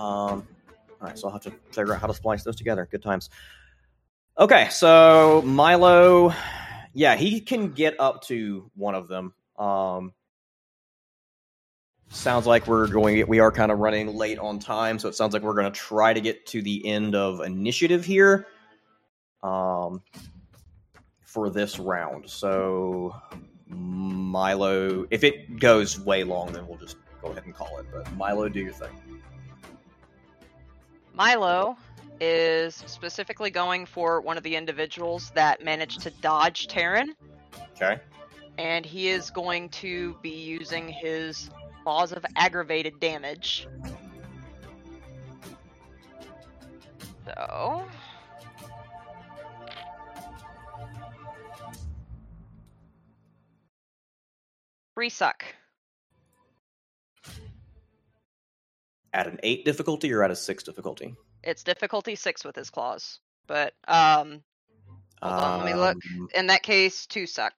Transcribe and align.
Um, 0.00 0.48
all 1.00 1.08
right, 1.08 1.18
so 1.18 1.28
I'll 1.28 1.32
have 1.32 1.42
to 1.42 1.52
figure 1.72 1.92
out 1.94 2.00
how 2.00 2.06
to 2.06 2.14
splice 2.14 2.42
those 2.42 2.56
together. 2.56 2.88
Good 2.90 3.02
times. 3.02 3.28
Okay, 4.38 4.68
so 4.70 5.42
Milo, 5.44 6.32
yeah, 6.94 7.16
he 7.16 7.40
can 7.40 7.72
get 7.72 8.00
up 8.00 8.22
to 8.24 8.70
one 8.74 8.94
of 8.94 9.08
them. 9.08 9.34
Um, 9.58 10.14
sounds 12.08 12.46
like 12.46 12.66
we're 12.66 12.86
going. 12.86 13.26
We 13.28 13.40
are 13.40 13.52
kind 13.52 13.70
of 13.70 13.78
running 13.78 14.14
late 14.16 14.38
on 14.38 14.58
time, 14.58 14.98
so 14.98 15.08
it 15.08 15.14
sounds 15.14 15.34
like 15.34 15.42
we're 15.42 15.54
going 15.54 15.70
to 15.70 15.78
try 15.78 16.14
to 16.14 16.20
get 16.20 16.46
to 16.46 16.62
the 16.62 16.86
end 16.86 17.14
of 17.14 17.40
initiative 17.40 18.04
here. 18.04 18.46
Um, 19.42 20.02
for 21.30 21.48
this 21.48 21.78
round. 21.78 22.28
So 22.28 23.14
Milo, 23.68 25.06
if 25.10 25.22
it 25.22 25.60
goes 25.60 26.00
way 26.00 26.24
long, 26.24 26.52
then 26.52 26.66
we'll 26.66 26.78
just 26.78 26.96
go 27.22 27.30
ahead 27.30 27.44
and 27.44 27.54
call 27.54 27.78
it. 27.78 27.86
But 27.92 28.12
Milo, 28.16 28.48
do 28.48 28.60
your 28.60 28.72
thing. 28.72 28.90
Milo 31.20 31.76
is 32.18 32.74
specifically 32.74 33.50
going 33.50 33.84
for 33.84 34.22
one 34.22 34.38
of 34.38 34.42
the 34.42 34.56
individuals 34.56 35.30
that 35.34 35.62
managed 35.62 36.00
to 36.00 36.10
dodge 36.22 36.66
Terran, 36.66 37.14
Okay. 37.76 38.00
and 38.56 38.86
he 38.86 39.08
is 39.08 39.28
going 39.30 39.68
to 39.68 40.16
be 40.22 40.30
using 40.30 40.88
his 40.88 41.50
laws 41.84 42.12
of 42.12 42.24
aggravated 42.36 42.98
damage. 43.00 43.68
So. 47.26 47.84
Free 54.94 55.10
At 59.12 59.26
an 59.26 59.38
eight 59.42 59.64
difficulty 59.64 60.12
or 60.12 60.22
at 60.22 60.30
a 60.30 60.36
six 60.36 60.62
difficulty? 60.62 61.14
It's 61.42 61.64
difficulty 61.64 62.14
six 62.14 62.44
with 62.44 62.54
his 62.56 62.70
claws. 62.70 63.18
But 63.46 63.74
um 63.88 64.42
Hold 65.22 65.34
on, 65.34 65.58
let 65.58 65.66
me 65.66 65.74
look. 65.74 65.96
Um, 66.14 66.28
in 66.34 66.46
that 66.46 66.62
case, 66.62 67.06
two 67.06 67.26
suck. 67.26 67.52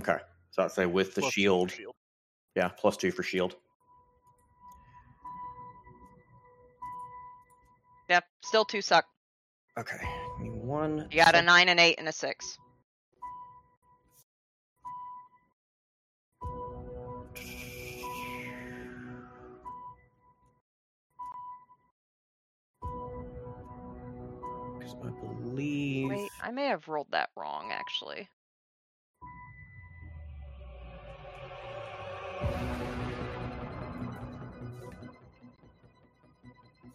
Okay. 0.00 0.16
So 0.50 0.64
I'd 0.64 0.72
say 0.72 0.84
with 0.86 1.14
the 1.14 1.20
Plus 1.20 1.32
two 1.34 1.40
shield. 1.42 1.70
shield. 1.70 1.94
Yeah, 2.56 2.68
plus 2.68 2.96
two 2.96 3.12
for 3.12 3.22
shield. 3.22 3.54
Yep, 8.10 8.24
still 8.44 8.64
two 8.64 8.82
suck. 8.82 9.06
Okay. 9.78 9.96
One. 10.40 11.06
You 11.10 11.18
got 11.24 11.34
a 11.34 11.40
nine, 11.42 11.68
an 11.68 11.78
eight, 11.78 11.98
and 11.98 12.08
a 12.08 12.12
six. 12.12 12.58
I 25.04 25.10
believe. 25.42 26.08
Wait, 26.08 26.30
I 26.42 26.50
may 26.50 26.66
have 26.66 26.88
rolled 26.88 27.10
that 27.10 27.30
wrong 27.36 27.70
actually. 27.72 28.28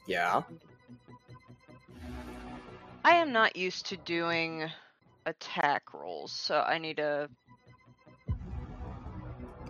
Yeah. 0.07 0.41
I 3.03 3.15
am 3.15 3.31
not 3.31 3.55
used 3.55 3.87
to 3.87 3.97
doing 3.97 4.69
attack 5.25 5.93
rolls, 5.93 6.31
so 6.31 6.59
I 6.59 6.77
need 6.77 6.97
to. 6.97 7.29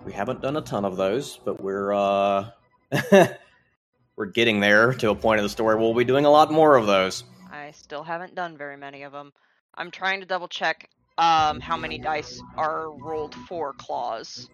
We 0.05 0.13
haven't 0.13 0.41
done 0.41 0.55
a 0.55 0.61
ton 0.61 0.85
of 0.85 0.95
those, 0.95 1.39
but 1.43 1.61
we're 1.61 1.93
uh 1.93 2.49
we're 4.15 4.25
getting 4.27 4.59
there 4.59 4.93
to 4.93 5.09
a 5.09 5.15
point 5.15 5.39
of 5.39 5.43
the 5.43 5.49
story 5.49 5.75
where 5.75 5.83
we'll 5.83 5.93
be 5.93 6.05
doing 6.05 6.25
a 6.25 6.29
lot 6.29 6.51
more 6.51 6.75
of 6.75 6.85
those. 6.85 7.23
I 7.67 7.71
still 7.71 8.03
haven't 8.03 8.33
done 8.33 8.57
very 8.57 8.77
many 8.77 9.03
of 9.03 9.11
them. 9.11 9.33
I'm 9.75 9.91
trying 9.91 10.21
to 10.21 10.25
double 10.25 10.47
check 10.47 10.89
um, 11.17 11.59
how 11.59 11.75
many 11.75 11.97
dice 11.97 12.41
are 12.57 12.89
rolled 12.89 13.35
for 13.35 13.73
claws, 13.73 14.49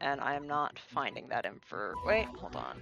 and 0.00 0.20
I 0.20 0.34
am 0.34 0.46
not 0.46 0.78
finding 0.94 1.26
that 1.30 1.44
in 1.44 1.54
for. 1.68 1.96
Wait, 2.06 2.26
hold 2.36 2.54
on. 2.54 2.80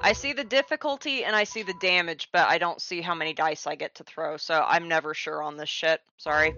I 0.00 0.14
see 0.14 0.32
the 0.32 0.44
difficulty 0.44 1.24
and 1.24 1.36
I 1.36 1.44
see 1.44 1.62
the 1.62 1.74
damage, 1.74 2.28
but 2.32 2.48
I 2.48 2.56
don't 2.56 2.80
see 2.80 3.02
how 3.02 3.14
many 3.14 3.34
dice 3.34 3.66
I 3.66 3.74
get 3.74 3.96
to 3.96 4.04
throw, 4.04 4.38
so 4.38 4.64
I'm 4.66 4.88
never 4.88 5.12
sure 5.12 5.42
on 5.42 5.58
this 5.58 5.68
shit. 5.68 6.00
Sorry. 6.16 6.54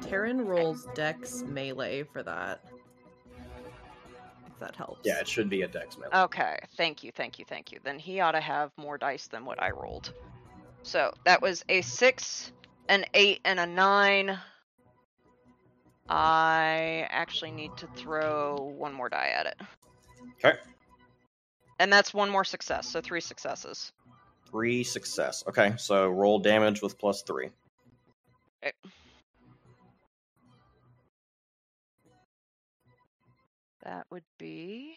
Terran 0.00 0.40
rolls 0.40 0.86
Dex 0.94 1.42
melee 1.42 2.02
for 2.04 2.22
that. 2.22 2.64
If 4.46 4.58
that 4.60 4.76
helps. 4.76 5.00
Yeah, 5.04 5.18
it 5.20 5.28
should 5.28 5.50
be 5.50 5.62
a 5.62 5.68
dex 5.68 5.98
melee. 5.98 6.24
Okay, 6.24 6.58
thank 6.76 7.04
you, 7.04 7.12
thank 7.12 7.38
you, 7.38 7.44
thank 7.44 7.72
you. 7.72 7.78
Then 7.82 7.98
he 7.98 8.20
ought 8.20 8.32
to 8.32 8.40
have 8.40 8.70
more 8.76 8.96
dice 8.98 9.26
than 9.26 9.44
what 9.44 9.62
I 9.62 9.70
rolled. 9.70 10.12
So 10.82 11.12
that 11.24 11.42
was 11.42 11.64
a 11.68 11.82
six, 11.82 12.52
an 12.88 13.04
eight, 13.12 13.40
and 13.44 13.58
a 13.58 13.66
nine. 13.66 14.38
I 16.08 17.06
actually 17.10 17.50
need 17.50 17.76
to 17.78 17.88
throw 17.88 18.72
one 18.78 18.92
more 18.92 19.08
die 19.08 19.32
at 19.36 19.46
it. 19.46 19.60
Okay. 20.44 20.58
And 21.78 21.92
that's 21.92 22.14
one 22.14 22.30
more 22.30 22.44
success, 22.44 22.88
so 22.88 23.00
three 23.00 23.20
successes. 23.20 23.92
Three 24.48 24.84
success. 24.84 25.42
Okay, 25.48 25.74
so 25.76 26.08
roll 26.08 26.38
damage 26.38 26.80
with 26.80 26.98
plus 26.98 27.22
three. 27.22 27.50
That 33.86 34.04
would 34.10 34.24
be. 34.36 34.96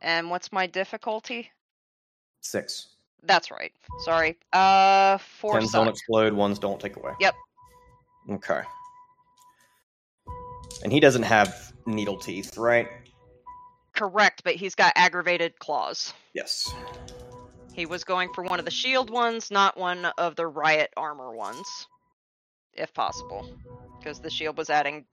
And 0.00 0.30
what's 0.30 0.52
my 0.52 0.68
difficulty? 0.68 1.50
Six. 2.42 2.90
That's 3.24 3.50
right. 3.50 3.72
Sorry. 4.04 4.36
Uh, 4.52 5.18
four 5.18 5.58
Tens 5.58 5.72
don't 5.72 5.88
explode, 5.88 6.32
ones 6.32 6.60
don't 6.60 6.80
take 6.80 6.94
away. 6.96 7.14
Yep. 7.18 7.34
Okay. 8.30 8.60
And 10.84 10.92
he 10.92 11.00
doesn't 11.00 11.24
have 11.24 11.72
needle 11.86 12.18
teeth, 12.18 12.56
right? 12.56 12.88
Correct, 13.94 14.44
but 14.44 14.54
he's 14.54 14.76
got 14.76 14.92
aggravated 14.94 15.58
claws. 15.58 16.12
Yes. 16.34 16.72
He 17.76 17.84
was 17.84 18.04
going 18.04 18.32
for 18.32 18.42
one 18.42 18.58
of 18.58 18.64
the 18.64 18.70
shield 18.70 19.10
ones, 19.10 19.50
not 19.50 19.76
one 19.76 20.06
of 20.16 20.34
the 20.34 20.46
riot 20.46 20.94
armor 20.96 21.30
ones, 21.36 21.86
if 22.72 22.94
possible, 22.94 23.46
because 23.98 24.18
the 24.18 24.30
shield 24.30 24.56
was 24.56 24.70
adding 24.70 25.04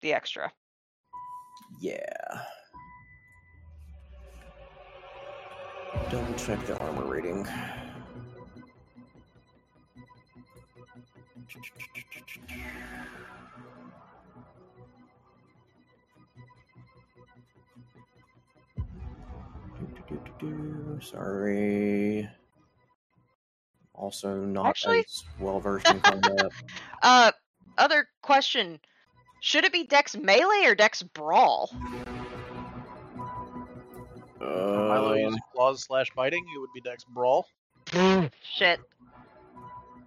the 0.00 0.14
extra. 0.14 0.50
Yeah. 1.78 1.98
Double 6.08 6.32
check 6.38 6.64
the 6.64 6.78
armor 6.78 7.04
rating. 7.04 7.46
Sorry. 21.00 22.28
Also, 23.94 24.36
not 24.44 24.66
Actually- 24.66 25.00
as 25.00 25.24
well 25.38 25.60
versed 25.60 25.88
in 25.88 26.00
combat. 26.00 26.50
Uh, 27.02 27.30
other 27.78 28.08
question: 28.22 28.80
Should 29.40 29.64
it 29.64 29.72
be 29.72 29.84
Dex 29.84 30.16
melee 30.16 30.64
or 30.64 30.74
Dex 30.74 31.02
brawl? 31.02 31.70
Milo 34.40 35.12
Um, 35.12 35.18
using 35.18 35.40
claws 35.54 35.82
slash 35.84 36.08
biting, 36.16 36.44
it 36.54 36.58
would 36.60 36.72
be 36.74 36.80
Dex 36.80 37.04
Brawl. 37.04 37.46
Shit. 38.42 38.80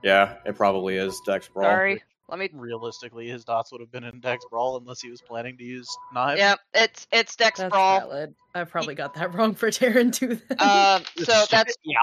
yeah, 0.03 0.35
it 0.45 0.55
probably 0.55 0.95
is 0.97 1.19
Dex 1.25 1.47
Brawl. 1.47 1.65
Sorry. 1.69 2.03
Let 2.29 2.39
me. 2.39 2.49
Realistically, 2.53 3.29
his 3.29 3.45
dots 3.45 3.71
would 3.71 3.79
have 3.79 3.91
been 3.91 4.03
in 4.03 4.19
Dex 4.19 4.43
Brawl 4.49 4.77
unless 4.77 4.99
he 4.99 5.09
was 5.09 5.21
planning 5.21 5.57
to 5.57 5.63
use 5.63 5.87
knives. 6.13 6.39
Yep, 6.39 6.59
it's 6.73 7.07
it's 7.11 7.35
Dex 7.37 7.59
That's 7.59 7.71
brawl. 7.71 7.99
valid. 8.01 8.35
I 8.53 8.65
probably 8.65 8.95
got 8.95 9.13
that 9.13 9.33
wrong 9.35 9.53
for 9.53 9.71
Terran 9.71 10.11
too. 10.11 10.35
Then. 10.35 10.57
Uh, 10.59 10.99
so 11.23 11.45
that's 11.49 11.75
yeah. 11.85 12.01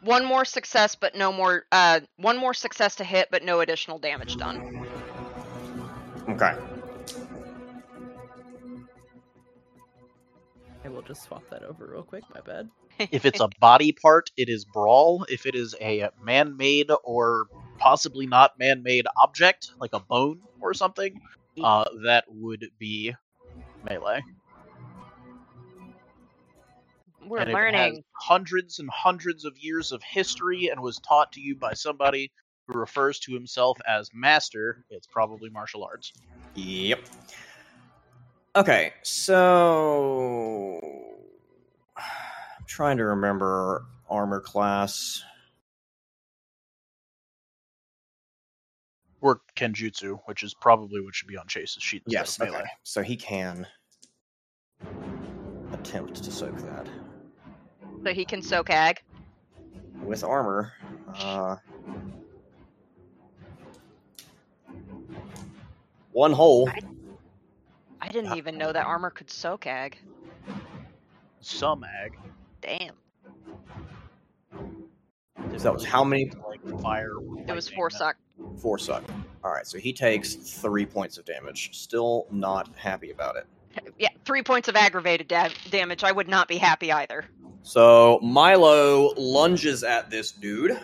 one 0.00 0.24
more 0.24 0.46
success, 0.46 0.94
but 0.94 1.14
no 1.14 1.32
more. 1.32 1.66
Uh, 1.70 2.00
one 2.16 2.38
more 2.38 2.54
success 2.54 2.96
to 2.96 3.04
hit, 3.04 3.28
but 3.30 3.44
no 3.44 3.60
additional 3.60 3.98
damage 3.98 4.36
done. 4.36 4.86
Okay. 6.30 6.54
I 10.82 10.88
will 10.88 11.02
just 11.02 11.24
swap 11.24 11.42
that 11.50 11.62
over 11.64 11.86
real 11.86 12.04
quick. 12.04 12.24
My 12.34 12.40
bad. 12.40 12.70
If 13.12 13.26
it's 13.26 13.40
a 13.40 13.48
body 13.60 13.92
part, 13.92 14.30
it 14.38 14.48
is 14.48 14.64
Brawl. 14.64 15.26
If 15.28 15.44
it 15.44 15.54
is 15.54 15.74
a 15.82 16.08
man-made 16.22 16.90
or 17.04 17.46
possibly 17.78 18.26
not 18.26 18.58
man-made 18.58 19.06
object, 19.22 19.70
like 19.80 19.92
a 19.92 20.00
bone 20.00 20.40
or 20.60 20.74
something, 20.74 21.20
Uh, 21.62 21.84
that 22.04 22.24
would 22.28 22.66
be 22.78 23.14
melee. 23.82 24.22
We're 27.26 27.38
and 27.38 27.50
if 27.50 27.56
it 27.56 27.74
has 27.74 27.92
learning. 27.92 28.04
hundreds 28.12 28.78
and 28.78 28.90
hundreds 28.90 29.44
of 29.44 29.56
years 29.58 29.90
of 29.90 30.02
history 30.02 30.68
and 30.68 30.80
was 30.80 30.98
taught 30.98 31.32
to 31.32 31.40
you 31.40 31.56
by 31.56 31.72
somebody 31.72 32.30
who 32.68 32.78
refers 32.78 33.18
to 33.20 33.32
himself 33.32 33.78
as 33.88 34.10
master. 34.12 34.84
It's 34.90 35.06
probably 35.06 35.48
martial 35.48 35.82
arts. 35.82 36.12
Yep. 36.54 37.00
Okay, 38.54 38.92
so 39.02 40.78
I'm 41.96 42.66
trying 42.66 42.98
to 42.98 43.04
remember 43.04 43.86
armor 44.08 44.40
class. 44.40 45.22
Or 49.20 49.40
kenjutsu, 49.56 50.20
which 50.26 50.42
is 50.42 50.54
probably 50.54 51.00
what 51.00 51.14
should 51.14 51.28
be 51.28 51.36
on 51.36 51.46
Chase's 51.46 51.82
sheet. 51.82 52.02
Yes, 52.06 52.38
of 52.38 52.46
melee. 52.48 52.58
okay. 52.60 52.68
So 52.82 53.02
he 53.02 53.16
can 53.16 53.66
attempt 55.72 56.22
to 56.22 56.30
soak 56.30 56.56
that 56.58 56.86
So 58.04 58.12
he 58.12 58.24
can 58.24 58.42
soak 58.42 58.70
ag. 58.70 59.02
with 60.02 60.22
armor. 60.22 60.72
Uh, 61.14 61.56
one 66.12 66.32
hole. 66.32 66.68
I- 66.68 66.80
I 68.00 68.08
didn't 68.08 68.36
even 68.36 68.56
know 68.56 68.72
that 68.72 68.86
armor 68.86 69.10
could 69.10 69.30
soak 69.30 69.66
ag. 69.66 69.98
Some 71.40 71.84
ag. 71.84 72.16
Damn. 72.60 72.94
So 74.52 75.58
that 75.58 75.72
was 75.72 75.84
how 75.84 76.04
many? 76.04 76.30
Like 76.46 76.60
fire. 76.80 77.12
It 77.48 77.52
was 77.54 77.68
four 77.68 77.88
that- 77.90 77.96
suck. 77.96 78.16
Four 78.56 78.78
suck. 78.78 79.04
All 79.44 79.52
right, 79.52 79.66
so 79.66 79.78
he 79.78 79.92
takes 79.92 80.34
three 80.34 80.86
points 80.86 81.18
of 81.18 81.24
damage. 81.24 81.70
Still 81.72 82.26
not 82.30 82.68
happy 82.76 83.10
about 83.10 83.36
it. 83.36 83.46
Yeah, 83.98 84.08
three 84.24 84.42
points 84.42 84.68
of 84.68 84.76
aggravated 84.76 85.28
da- 85.28 85.50
damage. 85.70 86.02
I 86.02 86.12
would 86.12 86.28
not 86.28 86.48
be 86.48 86.56
happy 86.56 86.92
either. 86.92 87.26
So 87.62 88.18
Milo 88.22 89.12
lunges 89.16 89.84
at 89.84 90.10
this 90.10 90.32
dude. 90.32 90.78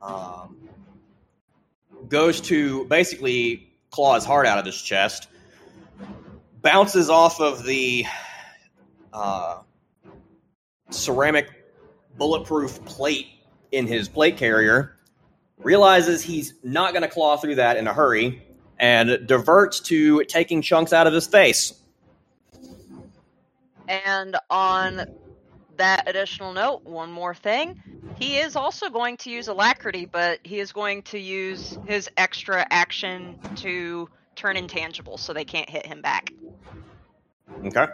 Um, 0.00 0.56
goes 2.08 2.40
to 2.42 2.84
basically 2.86 3.72
claw 3.90 4.14
his 4.14 4.24
heart 4.24 4.46
out 4.46 4.58
of 4.58 4.66
his 4.66 4.80
chest. 4.80 5.28
Bounces 6.62 7.10
off 7.10 7.40
of 7.40 7.64
the 7.64 8.06
uh, 9.12 9.60
ceramic 10.90 11.50
bulletproof 12.16 12.84
plate 12.84 13.28
in 13.72 13.86
his 13.86 14.08
plate 14.08 14.36
carrier. 14.36 14.93
Realizes 15.58 16.22
he's 16.22 16.54
not 16.62 16.92
going 16.92 17.02
to 17.02 17.08
claw 17.08 17.36
through 17.36 17.54
that 17.56 17.76
in 17.76 17.86
a 17.86 17.92
hurry, 17.92 18.42
and 18.78 19.26
diverts 19.26 19.80
to 19.80 20.24
taking 20.24 20.60
chunks 20.62 20.92
out 20.92 21.06
of 21.06 21.12
his 21.12 21.26
face. 21.26 21.80
And 23.88 24.36
on 24.50 25.06
that 25.76 26.08
additional 26.08 26.52
note, 26.52 26.84
one 26.84 27.10
more 27.10 27.34
thing. 27.34 27.82
He 28.16 28.36
is 28.36 28.56
also 28.56 28.88
going 28.88 29.16
to 29.18 29.30
use 29.30 29.48
alacrity, 29.48 30.06
but 30.06 30.38
he 30.44 30.60
is 30.60 30.72
going 30.72 31.02
to 31.02 31.18
use 31.18 31.78
his 31.86 32.08
extra 32.16 32.66
action 32.70 33.38
to 33.56 34.08
turn 34.36 34.56
intangible 34.56 35.16
so 35.16 35.32
they 35.32 35.44
can't 35.44 35.68
hit 35.68 35.86
him 35.86 36.00
back. 36.00 36.32
Okay. 37.64 37.86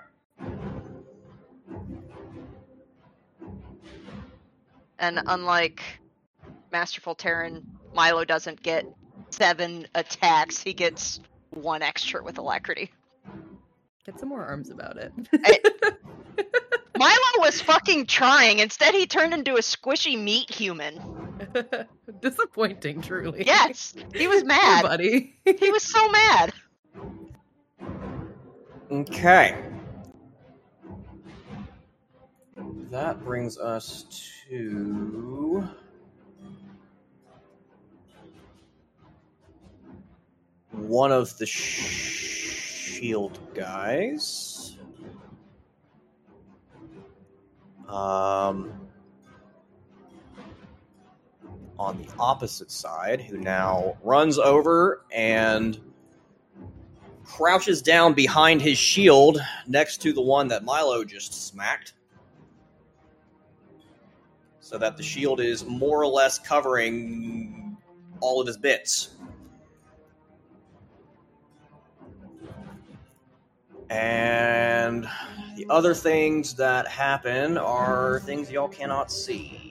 And 4.98 5.20
unlike 5.26 5.82
Masterful 6.72 7.14
Terran, 7.14 7.66
Milo 7.94 8.24
doesn't 8.24 8.62
get 8.62 8.86
seven 9.30 9.86
attacks. 9.94 10.62
He 10.62 10.72
gets 10.72 11.20
one 11.50 11.82
extra 11.82 12.22
with 12.22 12.38
alacrity. 12.38 12.90
Get 14.06 14.18
some 14.18 14.28
more 14.28 14.44
arms 14.44 14.70
about 14.70 14.96
it. 14.96 15.12
Milo 16.96 17.32
was 17.38 17.60
fucking 17.60 18.06
trying. 18.06 18.58
Instead, 18.58 18.94
he 18.94 19.06
turned 19.06 19.32
into 19.34 19.54
a 19.54 19.60
squishy 19.60 20.22
meat 20.22 20.50
human. 20.50 21.00
Disappointing, 22.20 23.00
truly. 23.02 23.44
Yes, 23.46 23.94
he 24.14 24.26
was 24.28 24.42
Poor 24.48 24.48
mad. 24.48 24.82
buddy. 24.82 25.38
He 25.44 25.70
was 25.70 25.82
so 25.82 26.08
mad. 26.10 26.52
Okay. 28.90 29.56
That 32.90 33.24
brings 33.24 33.56
us 33.58 34.04
to. 34.48 35.68
One 40.72 41.12
of 41.12 41.36
the 41.38 41.46
shield 41.46 43.38
guys. 43.54 44.76
Um, 47.88 48.72
on 51.78 51.98
the 51.98 52.06
opposite 52.18 52.70
side, 52.70 53.20
who 53.20 53.38
now 53.38 53.96
runs 54.02 54.38
over 54.38 55.04
and 55.10 55.78
crouches 57.24 57.80
down 57.80 58.12
behind 58.12 58.60
his 58.60 58.76
shield 58.76 59.40
next 59.66 60.02
to 60.02 60.12
the 60.12 60.20
one 60.20 60.48
that 60.48 60.64
Milo 60.64 61.04
just 61.04 61.48
smacked. 61.48 61.94
So 64.60 64.78
that 64.78 64.96
the 64.96 65.02
shield 65.02 65.40
is 65.40 65.64
more 65.64 66.00
or 66.00 66.06
less 66.06 66.38
covering 66.38 67.76
all 68.20 68.40
of 68.40 68.46
his 68.46 68.56
bits. 68.56 69.16
And 73.90 75.08
the 75.56 75.66
other 75.68 75.94
things 75.94 76.54
that 76.54 76.86
happen 76.86 77.58
are 77.58 78.20
things 78.20 78.50
y'all 78.50 78.68
cannot 78.68 79.10
see. 79.10 79.69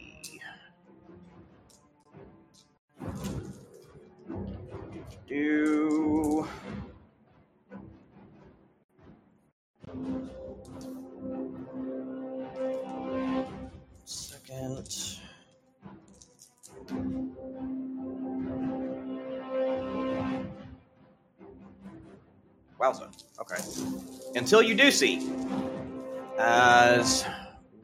Until 24.49 24.63
you 24.63 24.73
do 24.73 24.89
see, 24.89 25.31
as 26.39 27.23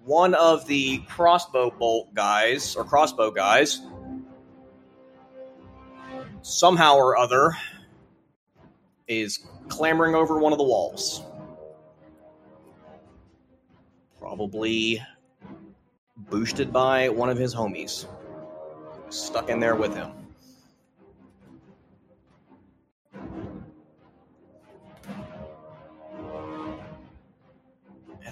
one 0.03 0.33
of 0.33 0.65
the 0.65 0.97
crossbow 1.07 1.69
bolt 1.69 2.11
guys, 2.15 2.75
or 2.75 2.83
crossbow 2.83 3.29
guys, 3.29 3.81
somehow 6.41 6.95
or 6.95 7.17
other, 7.17 7.55
is 9.07 9.45
clambering 9.67 10.15
over 10.15 10.39
one 10.39 10.53
of 10.53 10.57
the 10.57 10.63
walls. 10.63 11.21
Probably 14.17 14.99
boosted 16.17 16.73
by 16.73 17.09
one 17.09 17.29
of 17.29 17.37
his 17.37 17.53
homies. 17.53 18.07
Stuck 19.09 19.49
in 19.49 19.59
there 19.59 19.75
with 19.75 19.93
him. 19.93 20.24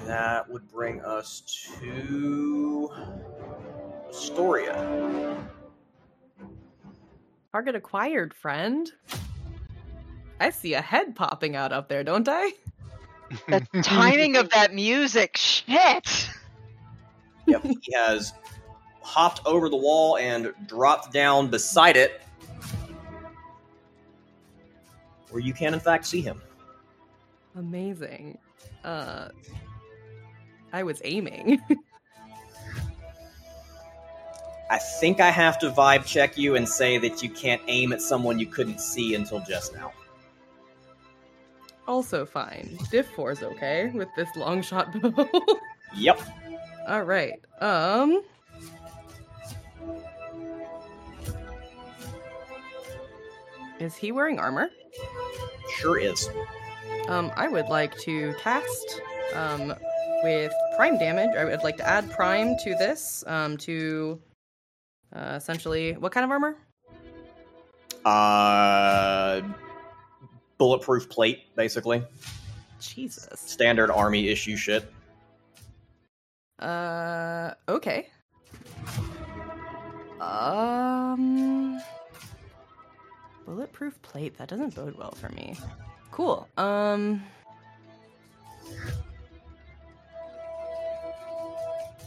That 0.05 0.49
would 0.49 0.69
bring 0.71 1.01
us 1.01 1.41
to 1.79 2.89
Astoria. 4.09 5.37
Target 7.51 7.75
acquired, 7.75 8.33
friend. 8.33 8.91
I 10.39 10.49
see 10.49 10.73
a 10.73 10.81
head 10.81 11.15
popping 11.15 11.55
out 11.55 11.71
up 11.71 11.87
there, 11.87 12.03
don't 12.03 12.27
I? 12.27 12.51
The 13.47 13.65
timing 13.83 14.35
of 14.35 14.49
that 14.49 14.73
music, 14.73 15.37
shit. 15.37 16.29
Yep, 17.45 17.63
he 17.63 17.93
has 17.93 18.33
hopped 19.01 19.41
over 19.45 19.69
the 19.69 19.75
wall 19.75 20.17
and 20.17 20.53
dropped 20.65 21.13
down 21.13 21.49
beside 21.49 21.97
it, 21.97 22.21
where 25.29 25.41
you 25.41 25.53
can, 25.53 25.73
in 25.73 25.79
fact, 25.79 26.05
see 26.05 26.21
him. 26.21 26.41
Amazing. 27.55 28.37
Uh, 28.83 29.29
I 30.73 30.83
was 30.83 31.01
aiming. 31.05 31.61
I 34.69 34.79
think 34.99 35.19
I 35.21 35.29
have 35.29 35.59
to 35.59 35.69
vibe 35.69 36.03
check 36.05 36.35
you 36.37 36.55
and 36.55 36.67
say 36.67 36.97
that 36.97 37.21
you 37.21 37.29
can't 37.29 37.61
aim 37.67 37.93
at 37.93 38.01
someone 38.01 38.39
you 38.39 38.47
couldn't 38.47 38.81
see 38.81 39.13
until 39.13 39.39
just 39.41 39.73
now. 39.75 39.93
also 41.87 42.25
fine. 42.25 42.77
Diff 42.89 43.07
4's 43.15 43.43
okay 43.43 43.91
with 43.93 44.07
this 44.15 44.29
long 44.35 44.61
shot 44.61 44.91
bow. 44.99 45.27
Yep. 45.95 46.19
All 46.87 47.03
right. 47.03 47.33
Um. 47.61 48.23
Is 53.79 53.95
he 53.95 54.11
wearing 54.11 54.39
armor? 54.39 54.69
Sure 55.77 55.99
is. 55.99 56.29
Um, 57.07 57.31
I 57.35 57.47
would 57.47 57.67
like 57.67 57.95
to 57.99 58.33
cast 58.41 59.01
um, 59.35 59.73
with 60.23 60.51
prime 60.75 60.97
damage. 60.97 61.35
I 61.35 61.45
would 61.45 61.63
like 61.63 61.77
to 61.77 61.87
add 61.87 62.09
prime 62.11 62.55
to 62.63 62.75
this 62.75 63.23
um, 63.27 63.57
to 63.57 64.19
uh, 65.15 65.33
essentially 65.35 65.93
what 65.93 66.11
kind 66.11 66.23
of 66.23 66.31
armor? 66.31 66.57
Uh, 68.05 69.41
bulletproof 70.57 71.09
plate, 71.09 71.55
basically. 71.55 72.03
Jesus. 72.79 73.39
Standard 73.39 73.91
army 73.91 74.27
issue 74.27 74.57
shit. 74.57 74.91
Uh, 76.59 77.53
okay. 77.69 78.07
Um, 80.19 81.81
bulletproof 83.45 84.01
plate. 84.01 84.37
That 84.37 84.47
doesn't 84.47 84.75
bode 84.75 84.95
well 84.97 85.11
for 85.11 85.29
me. 85.29 85.55
Cool. 86.11 86.47
Um. 86.57 87.23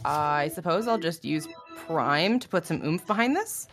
I 0.05 0.49
suppose 0.53 0.87
I'll 0.87 0.97
just 0.97 1.25
use 1.25 1.47
prime 1.87 2.39
to 2.39 2.47
put 2.47 2.65
some 2.65 2.81
oomph 2.85 3.05
behind 3.05 3.35
this. 3.35 3.67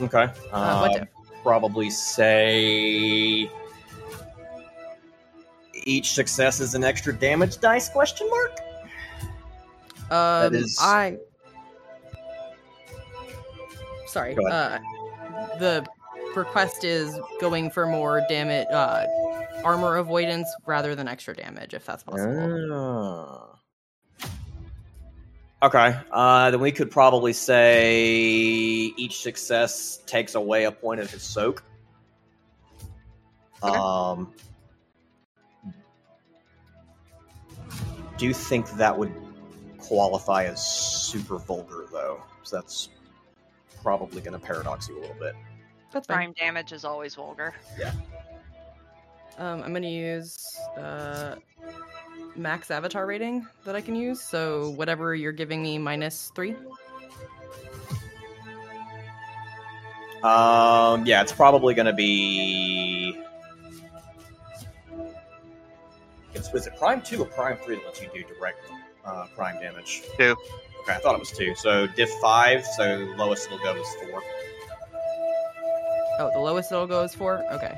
Okay. 0.00 0.28
Uh, 0.52 0.78
what 0.88 1.00
Um, 1.00 1.08
probably 1.42 1.90
say 1.90 3.50
each 5.84 6.12
success 6.12 6.60
is 6.60 6.74
an 6.74 6.84
extra 6.84 7.12
damage 7.12 7.58
dice 7.58 7.88
question 7.88 8.28
mark 8.30 8.52
Um, 10.10 10.54
is- 10.54 10.78
I. 10.80 11.18
Sorry. 14.06 14.36
Uh, 14.36 14.78
the 15.58 15.86
request 16.36 16.84
is 16.84 17.18
going 17.40 17.70
for 17.70 17.86
more 17.86 18.22
damage, 18.28 18.66
uh, 18.70 19.06
armor 19.64 19.96
avoidance 19.96 20.48
rather 20.66 20.94
than 20.94 21.08
extra 21.08 21.34
damage, 21.34 21.72
if 21.72 21.86
that's 21.86 22.02
possible. 22.02 22.68
Ah. 22.72 23.58
Okay 25.62 25.96
uh, 26.10 26.50
then 26.50 26.60
we 26.60 26.72
could 26.72 26.90
probably 26.90 27.32
say 27.32 27.94
each 28.96 29.20
success 29.22 30.00
takes 30.06 30.34
away 30.34 30.64
a 30.64 30.72
point 30.72 31.00
of 31.00 31.10
his 31.10 31.22
soak 31.22 31.62
Okay. 33.64 33.78
um 33.78 34.32
do 38.18 38.26
you 38.26 38.34
think 38.34 38.68
that 38.72 38.96
would 38.98 39.12
qualify 39.78 40.44
as 40.44 40.64
super 40.64 41.38
vulgar 41.38 41.86
though 41.92 42.22
so 42.42 42.56
that's 42.56 42.88
probably 43.82 44.20
going 44.20 44.32
to 44.32 44.44
paradox 44.44 44.88
you 44.88 44.98
a 44.98 45.00
little 45.00 45.16
bit 45.20 45.34
That's 45.92 46.06
fine. 46.06 46.16
Prime 46.16 46.32
damage 46.32 46.72
is 46.72 46.84
always 46.84 47.14
vulgar. 47.14 47.54
Um, 49.38 49.62
I'm 49.62 49.72
gonna 49.72 49.88
use 49.88 50.36
uh, 50.76 51.36
max 52.36 52.70
avatar 52.70 53.06
rating 53.06 53.46
that 53.64 53.76
I 53.76 53.80
can 53.80 53.94
use. 53.94 54.20
So 54.20 54.70
whatever 54.70 55.14
you're 55.14 55.32
giving 55.32 55.62
me 55.62 55.78
minus 55.78 56.30
three. 56.34 56.54
Um, 60.22 61.04
yeah, 61.04 61.20
it's 61.22 61.32
probably 61.32 61.74
going 61.74 61.86
to 61.86 61.92
be. 61.92 63.20
It's, 66.34 66.52
is 66.54 66.66
it 66.66 66.76
Prime 66.78 67.02
2 67.02 67.22
or 67.22 67.26
Prime 67.26 67.56
3 67.58 67.76
that 67.76 67.84
lets 67.84 68.00
you 68.00 68.08
do 68.14 68.22
direct 68.34 68.60
uh, 69.04 69.26
Prime 69.34 69.60
damage? 69.60 70.02
Two. 70.16 70.36
Okay, 70.82 70.94
I 70.94 70.98
thought 70.98 71.14
it 71.14 71.20
was 71.20 71.32
2. 71.32 71.54
So 71.56 71.86
diff 71.88 72.10
5, 72.20 72.64
so 72.64 73.14
lowest 73.16 73.46
it'll 73.46 73.58
go 73.58 73.74
is 73.74 73.94
4. 74.10 74.22
Oh, 76.18 76.30
the 76.32 76.38
lowest 76.38 76.70
it'll 76.70 76.86
go 76.86 77.02
is 77.02 77.14
four. 77.14 77.44
Okay, 77.52 77.74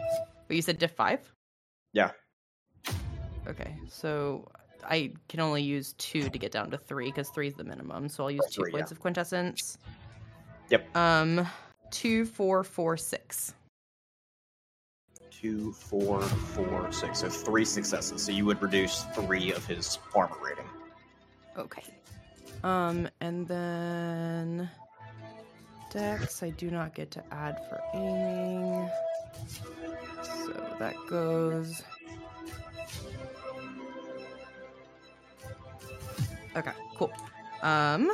but 0.49 0.57
you 0.57 0.63
said 0.63 0.79
diff 0.79 0.91
five. 0.91 1.21
Yeah. 1.93 2.11
Okay, 3.47 3.77
so 3.89 4.49
I 4.83 5.13
can 5.29 5.41
only 5.41 5.63
use 5.63 5.95
two 5.99 6.29
to 6.29 6.39
get 6.39 6.53
down 6.53 6.71
to 6.71 6.79
three 6.79 7.07
because 7.07 7.29
three 7.31 7.49
is 7.49 7.55
the 7.55 7.65
minimum. 7.65 8.09
So 8.09 8.25
I'll 8.25 8.31
use 8.31 8.47
two 8.51 8.63
Three, 8.63 8.73
points 8.73 8.91
of 8.91 9.01
quintessence. 9.01 9.79
Yep. 10.71 10.97
Um, 10.97 11.47
two, 11.91 12.25
four, 12.25 12.65
four, 12.65 12.97
six. 12.97 13.55
2, 15.45 15.73
4, 15.73 16.23
4, 16.23 16.93
6. 16.93 17.19
So 17.19 17.29
3 17.29 17.65
successes. 17.67 18.23
So 18.23 18.33
you 18.33 18.47
would 18.47 18.63
reduce 18.63 19.03
3 19.15 19.53
of 19.53 19.67
his 19.67 19.99
armor 20.15 20.37
rating. 20.43 20.65
Okay. 21.59 21.83
Um, 22.63 23.07
and 23.21 23.47
then 23.47 24.71
dex, 25.91 26.43
I 26.43 26.49
do 26.49 26.71
not 26.71 26.95
get 26.95 27.11
to 27.11 27.23
add 27.31 27.59
for 27.69 27.79
aiming. 27.93 28.89
So 30.23 30.77
that 30.79 30.95
goes. 31.11 31.83
Okay, 36.57 36.73
cool. 36.97 37.13
Um. 37.63 38.11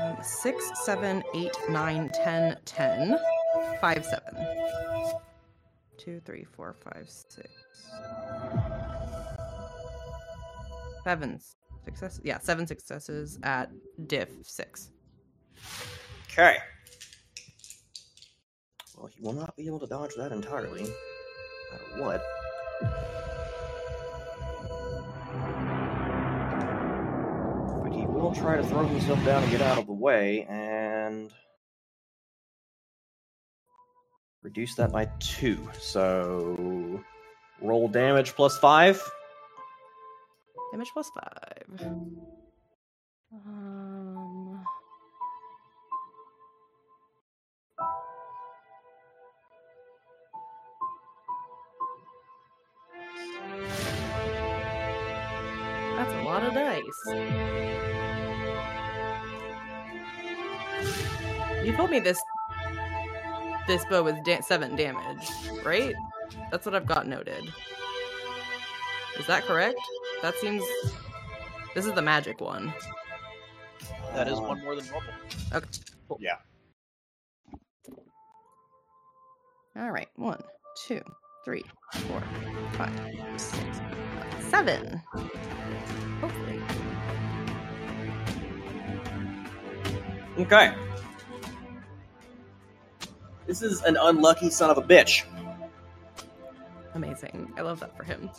Um, 0.00 0.16
six, 0.22 0.70
seven, 0.84 1.22
eight, 1.34 1.56
nine, 1.68 2.10
ten, 2.10 2.56
ten. 2.64 3.18
Seven. 3.80 4.46
Two, 5.96 6.20
three, 6.24 6.44
four, 6.44 6.74
five, 6.84 7.08
six. 7.08 7.48
Seven 11.04 11.40
successes. 11.84 12.20
Yeah, 12.24 12.38
seven 12.38 12.66
successes 12.66 13.38
at 13.42 13.70
diff 14.06 14.28
six. 14.42 14.90
Okay. 16.32 16.56
Well, 18.96 19.08
he 19.14 19.22
will 19.22 19.32
not 19.32 19.56
be 19.56 19.66
able 19.66 19.80
to 19.80 19.86
dodge 19.86 20.14
that 20.16 20.30
entirely. 20.32 20.82
No 20.82 20.88
matter 21.72 22.02
what. 22.02 22.22
But 27.82 27.92
he 27.92 28.06
will 28.06 28.32
try 28.34 28.56
to 28.56 28.62
throw 28.62 28.86
himself 28.86 29.24
down 29.24 29.42
and 29.42 29.50
get 29.50 29.62
out 29.62 29.78
of 29.78 29.86
the 29.86 29.92
way, 29.92 30.46
and 30.48 31.32
reduce 34.42 34.74
that 34.76 34.92
by 34.92 35.06
two. 35.18 35.68
So 35.78 37.02
roll 37.60 37.88
damage 37.88 38.34
plus 38.34 38.58
five. 38.58 39.02
Damage 40.72 40.90
plus 40.92 41.10
five. 41.14 41.80
Um. 43.32 43.59
You 61.64 61.76
told 61.76 61.90
me 61.90 62.00
this 62.00 62.20
this 63.66 63.84
bow 63.86 64.02
was 64.02 64.14
da- 64.24 64.40
seven 64.40 64.76
damage, 64.76 65.28
right? 65.64 65.94
That's 66.50 66.66
what 66.66 66.74
I've 66.74 66.86
got 66.86 67.06
noted. 67.06 67.52
Is 69.18 69.26
that 69.26 69.44
correct? 69.44 69.78
That 70.22 70.34
seems. 70.36 70.62
This 71.74 71.86
is 71.86 71.92
the 71.92 72.02
magic 72.02 72.40
one. 72.40 72.72
That 74.14 74.26
is 74.28 74.40
one 74.40 74.62
more 74.62 74.74
than 74.74 74.86
normal. 74.86 75.12
Okay. 75.54 75.68
Cool. 76.08 76.18
Yeah. 76.20 76.36
All 79.76 79.90
right. 79.92 80.08
One, 80.16 80.42
two, 80.86 81.00
three, 81.44 81.64
four, 82.08 82.22
five, 82.72 82.92
six, 83.36 83.80
seven. 84.50 85.00
Hopefully. 86.20 86.60
Okay. 90.40 90.72
This 93.46 93.62
is 93.62 93.82
an 93.82 93.96
unlucky 94.00 94.50
son 94.50 94.70
of 94.70 94.78
a 94.78 94.82
bitch. 94.82 95.24
Amazing. 96.94 97.52
I 97.56 97.62
love 97.62 97.80
that 97.80 97.96
for 97.96 98.04
him. 98.04 98.30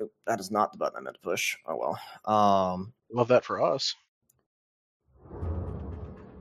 Oh, 0.00 0.10
that 0.26 0.40
is 0.40 0.50
not 0.50 0.72
the 0.72 0.78
button 0.78 0.98
I 0.98 1.00
meant 1.00 1.16
to 1.16 1.20
push. 1.22 1.56
Oh 1.66 1.76
well. 1.76 2.32
Um, 2.72 2.92
Love 3.12 3.28
that 3.28 3.44
for 3.44 3.62
us. 3.62 3.94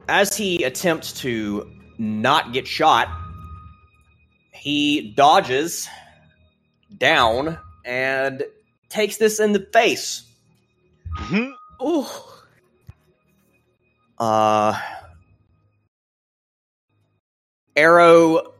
as 0.07 0.35
he 0.35 0.63
attempts 0.63 1.13
to 1.21 1.69
not 1.97 2.53
get 2.53 2.67
shot, 2.67 3.07
he 4.53 5.13
dodges 5.15 5.87
down 6.97 7.57
and 7.85 8.43
takes 8.89 9.17
this 9.17 9.39
in 9.39 9.53
the 9.53 9.67
face. 9.73 10.23
Oh. 11.79 12.34
Uh, 14.17 14.79
arrow 17.75 18.53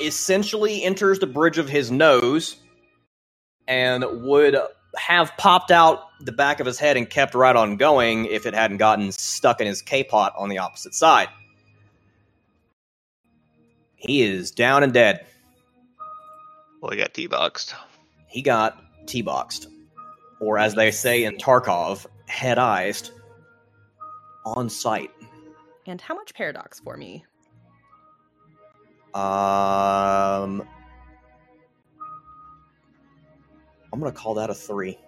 essentially 0.00 0.82
enters 0.82 1.18
the 1.18 1.26
bridge 1.26 1.58
of 1.58 1.68
his 1.68 1.90
nose 1.90 2.56
and 3.68 4.04
would 4.24 4.58
have 4.96 5.36
popped 5.36 5.70
out 5.70 6.00
the 6.20 6.32
back 6.32 6.60
of 6.60 6.66
his 6.66 6.78
head 6.78 6.96
and 6.96 7.08
kept 7.08 7.34
right 7.34 7.56
on 7.56 7.76
going 7.76 8.26
if 8.26 8.46
it 8.46 8.54
hadn't 8.54 8.78
gotten 8.78 9.12
stuck 9.12 9.60
in 9.60 9.66
his 9.66 9.82
K-pot 9.82 10.34
on 10.36 10.48
the 10.48 10.58
opposite 10.58 10.94
side. 10.94 11.28
He 13.94 14.22
is 14.22 14.50
down 14.50 14.82
and 14.82 14.92
dead. 14.92 15.26
Well, 16.80 16.90
he 16.90 16.98
got 16.98 17.14
T-boxed. 17.14 17.74
He 18.28 18.42
got 18.42 18.82
T-boxed. 19.06 19.68
Or 20.40 20.58
as 20.58 20.74
they 20.74 20.90
say 20.90 21.24
in 21.24 21.36
Tarkov, 21.36 22.06
head-eyed 22.26 23.08
on 24.46 24.68
site. 24.70 25.10
And 25.86 26.00
how 26.00 26.14
much 26.14 26.32
paradox 26.34 26.80
for 26.80 26.96
me? 26.96 27.24
Um, 29.14 30.62
I'm 33.92 33.98
gonna 34.00 34.12
call 34.12 34.34
that 34.34 34.50
a 34.50 34.54
three. 34.54 34.98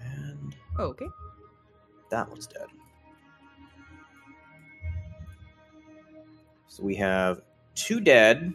And 0.00 0.56
Oh, 0.78 0.84
okay. 0.86 1.06
that 2.10 2.28
one's 2.28 2.46
dead. 2.46 2.66
So 6.68 6.84
we 6.84 6.94
have 6.96 7.40
two 7.74 8.00
dead, 8.00 8.54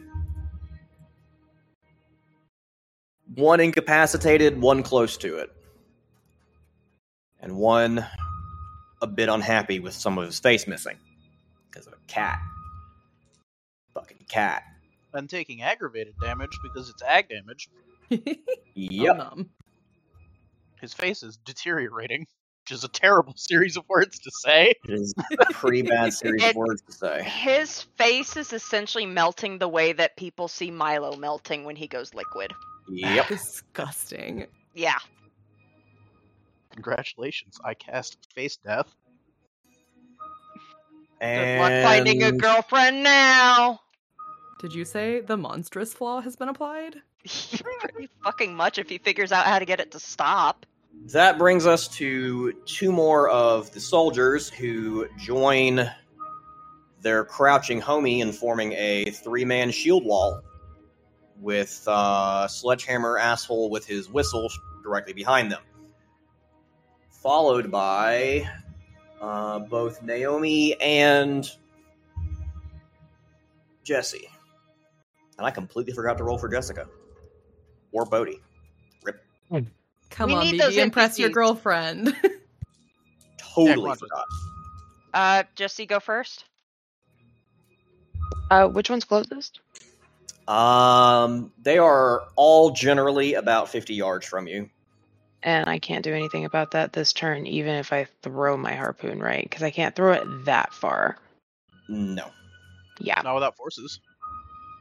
one 3.34 3.60
incapacitated, 3.60 4.58
one 4.60 4.82
close 4.82 5.18
to 5.18 5.36
it, 5.36 5.50
and 7.40 7.56
one 7.56 8.06
a 9.02 9.06
bit 9.06 9.28
unhappy 9.28 9.78
with 9.78 9.92
some 9.94 10.18
of 10.18 10.24
his 10.26 10.38
face 10.40 10.66
missing 10.66 10.96
because 11.70 11.86
of 11.86 11.92
a 11.92 12.06
cat. 12.06 12.38
Fucking 13.94 14.24
cat. 14.28 14.62
And 15.12 15.28
taking 15.30 15.62
aggravated 15.62 16.14
damage 16.20 16.58
because 16.62 16.90
it's 16.90 17.02
ag 17.02 17.28
damage. 17.28 17.68
Yep. 18.74 19.18
Um, 19.18 19.48
His 20.82 20.92
face 20.92 21.22
is 21.22 21.38
deteriorating, 21.46 22.20
which 22.20 22.72
is 22.72 22.84
a 22.84 22.88
terrible 22.88 23.32
series 23.36 23.76
of 23.78 23.88
words 23.88 24.18
to 24.20 24.30
say. 24.44 24.74
It 24.86 24.92
is 24.92 25.14
a 25.40 25.46
pretty 25.54 25.80
bad 25.82 26.12
series 26.12 26.44
of 26.44 26.54
words 26.54 26.82
to 26.82 26.92
say. 26.92 27.22
His 27.22 27.80
face 27.96 28.36
is 28.36 28.52
essentially 28.52 29.06
melting 29.06 29.58
the 29.58 29.66
way 29.68 29.92
that 29.94 30.16
people 30.16 30.46
see 30.46 30.70
Milo 30.70 31.16
melting 31.16 31.64
when 31.64 31.74
he 31.74 31.86
goes 31.88 32.12
liquid. 32.12 32.52
Yep. 32.88 33.28
disgusting. 33.28 34.46
Yeah. 34.74 34.98
Congratulations, 36.76 37.58
I 37.64 37.72
cast 37.74 38.18
face 38.34 38.56
death. 38.56 38.94
Good 41.20 41.58
luck 41.58 41.82
finding 41.82 42.22
a 42.22 42.26
And- 42.26 42.40
girlfriend 42.40 43.02
now. 43.02 43.80
Did 44.60 44.74
you 44.74 44.84
say 44.84 45.20
the 45.20 45.36
monstrous 45.36 45.92
flaw 45.94 46.20
has 46.20 46.36
been 46.36 46.48
applied? 46.48 46.96
Pretty 47.26 48.08
fucking 48.22 48.54
much 48.54 48.78
if 48.78 48.88
he 48.88 48.98
figures 48.98 49.32
out 49.32 49.46
how 49.46 49.58
to 49.58 49.64
get 49.64 49.80
it 49.80 49.90
to 49.92 49.98
stop. 50.00 50.66
That 51.12 51.38
brings 51.38 51.66
us 51.66 51.88
to 51.96 52.52
two 52.66 52.92
more 52.92 53.28
of 53.28 53.72
the 53.72 53.80
soldiers 53.80 54.48
who 54.48 55.06
join 55.18 55.90
their 57.00 57.24
crouching 57.24 57.80
homie 57.80 58.20
in 58.20 58.32
forming 58.32 58.72
a 58.72 59.04
three 59.10 59.44
man 59.44 59.70
shield 59.70 60.04
wall 60.04 60.42
with 61.38 61.84
uh, 61.86 62.48
Sledgehammer 62.48 63.18
Asshole 63.18 63.68
with 63.70 63.86
his 63.86 64.08
whistle 64.08 64.48
directly 64.82 65.12
behind 65.12 65.52
them. 65.52 65.62
Followed 67.26 67.72
by 67.72 68.48
uh, 69.20 69.58
both 69.58 70.00
Naomi 70.00 70.80
and 70.80 71.50
Jessie. 73.82 74.28
And 75.36 75.44
I 75.44 75.50
completely 75.50 75.92
forgot 75.92 76.18
to 76.18 76.22
roll 76.22 76.38
for 76.38 76.48
Jessica. 76.48 76.86
Or 77.90 78.04
Bodhi. 78.04 78.40
Come 79.50 80.28
We 80.28 80.34
on, 80.36 80.44
need 80.44 80.60
those 80.60 80.76
BB, 80.76 80.84
impress 80.84 81.18
your 81.18 81.30
girlfriend. 81.30 82.14
Totally 83.38 83.88
Roger. 83.88 83.98
forgot. 83.98 84.26
Uh, 85.12 85.42
Jessie, 85.56 85.86
go 85.86 85.98
first. 85.98 86.44
Uh, 88.52 88.68
which 88.68 88.88
one's 88.88 89.04
closest? 89.04 89.58
Um, 90.46 91.50
they 91.60 91.78
are 91.78 92.28
all 92.36 92.70
generally 92.70 93.34
about 93.34 93.68
50 93.68 93.94
yards 93.94 94.24
from 94.24 94.46
you. 94.46 94.70
And 95.46 95.70
I 95.70 95.78
can't 95.78 96.02
do 96.02 96.12
anything 96.12 96.44
about 96.44 96.72
that 96.72 96.92
this 96.92 97.12
turn, 97.12 97.46
even 97.46 97.76
if 97.76 97.92
I 97.92 98.08
throw 98.22 98.56
my 98.56 98.74
harpoon 98.74 99.20
right, 99.20 99.44
because 99.44 99.62
I 99.62 99.70
can't 99.70 99.94
throw 99.94 100.12
it 100.12 100.44
that 100.44 100.74
far. 100.74 101.18
No. 101.88 102.26
Yeah, 103.00 103.20
Not 103.22 103.34
without 103.36 103.56
forces. 103.56 104.00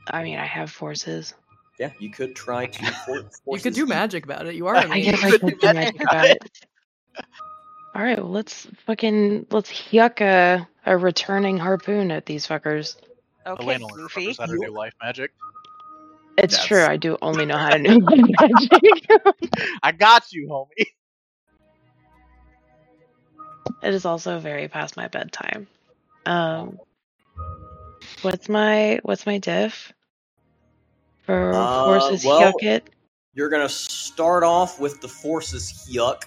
I 0.09 0.23
mean, 0.23 0.39
I 0.39 0.45
have 0.45 0.71
forces. 0.71 1.35
Yeah, 1.79 1.91
you 1.99 2.09
could 2.09 2.35
try 2.35 2.65
to. 2.65 2.85
For- 3.05 3.19
you 3.55 3.59
could 3.59 3.75
do 3.75 3.85
magic 3.85 4.23
about 4.23 4.47
it. 4.47 4.55
You 4.55 4.65
are 4.67 4.75
I 4.75 4.81
a 4.97 5.01
guess. 5.01 5.23
I 5.23 5.37
could 5.37 5.59
do 5.59 5.73
magic 5.73 6.01
about 6.01 6.25
it. 6.25 6.43
All 7.93 8.01
right, 8.01 8.17
well, 8.17 8.31
let's 8.31 8.67
fucking 8.87 9.45
let's 9.51 9.71
yuck 9.91 10.19
a 10.21 10.67
a 10.85 10.97
returning 10.97 11.57
harpoon 11.57 12.09
at 12.11 12.25
these 12.25 12.47
fuckers. 12.47 12.95
Okay, 13.45 13.63
Elena 13.63 13.85
learned 13.85 14.09
Goofy. 14.09 14.27
fuckers 14.27 14.39
how 14.39 14.45
to 14.47 14.57
do 14.57 14.71
life 14.71 14.93
magic. 15.01 15.31
It's 16.37 16.55
Yes. 16.57 16.65
true, 16.65 16.83
I 16.83 16.97
do 16.97 17.17
only 17.21 17.45
know 17.45 17.57
how 17.57 17.69
to 17.69 17.81
do 17.81 17.99
magic. 17.99 19.07
I 19.83 19.91
got 19.91 20.31
you, 20.33 20.47
homie. 20.49 20.85
it 23.81 23.93
is 23.93 24.05
also 24.05 24.39
very 24.39 24.67
past 24.67 24.97
my 24.97 25.07
bedtime. 25.07 25.67
Um, 26.25 26.79
what's 28.21 28.49
my 28.49 28.99
what's 29.03 29.25
my 29.25 29.37
diff 29.37 29.93
for 31.23 31.53
Uh, 31.53 31.85
forces 31.85 32.25
well- 32.25 32.53
yuck 32.53 32.63
it? 32.63 32.89
You're 33.33 33.49
gonna 33.49 33.67
start 33.69 34.43
off 34.43 34.79
with 34.79 35.01
the 35.01 35.09
forces 35.09 35.87
yuck, 35.91 36.23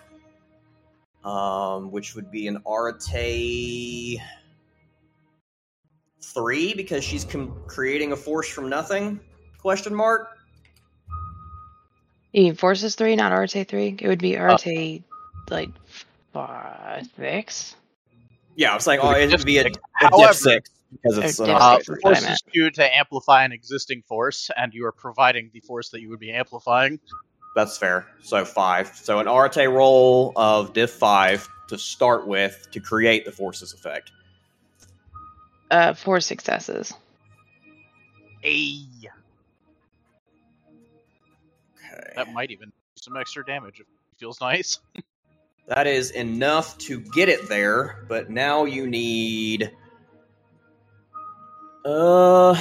um, 1.25 1.91
which 1.91 2.15
would 2.15 2.31
be 2.31 2.47
an 2.49 2.59
Arete 2.67 4.21
three 6.23 6.75
because 6.75 7.03
she's 7.03 7.25
com- 7.25 7.63
creating 7.67 8.13
a 8.13 8.17
force 8.17 8.49
from 8.49 8.69
nothing. 8.69 9.21
Question 9.59 9.95
mark. 9.95 10.29
You 12.33 12.45
mean 12.45 12.55
forces 12.55 12.95
three, 12.95 13.17
not 13.17 13.33
Arete 13.33 13.67
three? 13.67 13.97
It 13.99 14.07
would 14.09 14.21
be 14.21 14.37
Arete 14.37 15.03
like 15.51 15.71
five, 16.33 17.09
six. 17.17 17.75
Yeah, 18.55 18.73
I 18.73 18.75
was 18.75 18.87
like, 18.87 19.01
oh, 19.03 19.13
it 19.13 19.31
would 19.31 19.45
be 19.45 19.59
a, 19.59 19.63
a 19.63 19.65
diff 19.65 19.81
However, 19.93 20.33
six 20.35 20.71
because 20.93 21.19
it's 21.19 21.41
Or 21.41 21.45
an 21.45 21.51
Uh, 21.51 21.55
Arete 21.55 21.77
six. 21.77 21.87
three. 21.87 21.95
what 22.03 22.17
I 22.17 22.21
forces 22.21 22.43
you 22.53 22.71
to 22.71 22.97
amplify 22.97 23.45
an 23.45 23.53
existing 23.53 24.03
force, 24.03 24.51
and 24.57 24.73
you 24.75 24.85
are 24.87 24.93
providing 24.93 25.51
the 25.53 25.61
force 25.61 25.89
that 25.91 26.01
you 26.01 26.11
would 26.11 26.21
be 26.21 26.33
amplifying. 26.33 27.01
That's 27.57 27.79
fair. 27.79 28.07
So 28.23 28.45
five. 28.45 28.95
So 28.95 29.19
an 29.19 29.27
Arete 29.27 29.69
roll 29.73 30.33
of 30.37 30.75
diff 30.75 30.91
five 30.91 31.49
to 31.69 31.79
start 31.79 32.27
with 32.27 32.69
to 32.73 32.81
create 32.81 33.25
the 33.25 33.33
forces 33.33 33.73
effect. 33.73 34.13
Uh, 35.71 35.95
four 35.95 36.21
successes. 36.21 36.93
Ayy. 38.45 39.07
Okay. 41.93 42.13
That 42.17 42.33
might 42.33 42.51
even 42.51 42.69
do 42.69 42.75
some 42.97 43.17
extra 43.17 43.45
damage 43.45 43.75
if 43.81 43.87
it 43.87 44.19
feels 44.19 44.41
nice. 44.41 44.79
That 45.67 45.87
is 45.87 46.13
enough 46.13 46.79
to 46.79 46.99
get 46.99 47.29
it 47.29 47.47
there, 47.47 48.07
but 48.09 48.31
now 48.31 48.65
you 48.65 48.87
need. 48.87 49.71
Uh, 51.85 52.55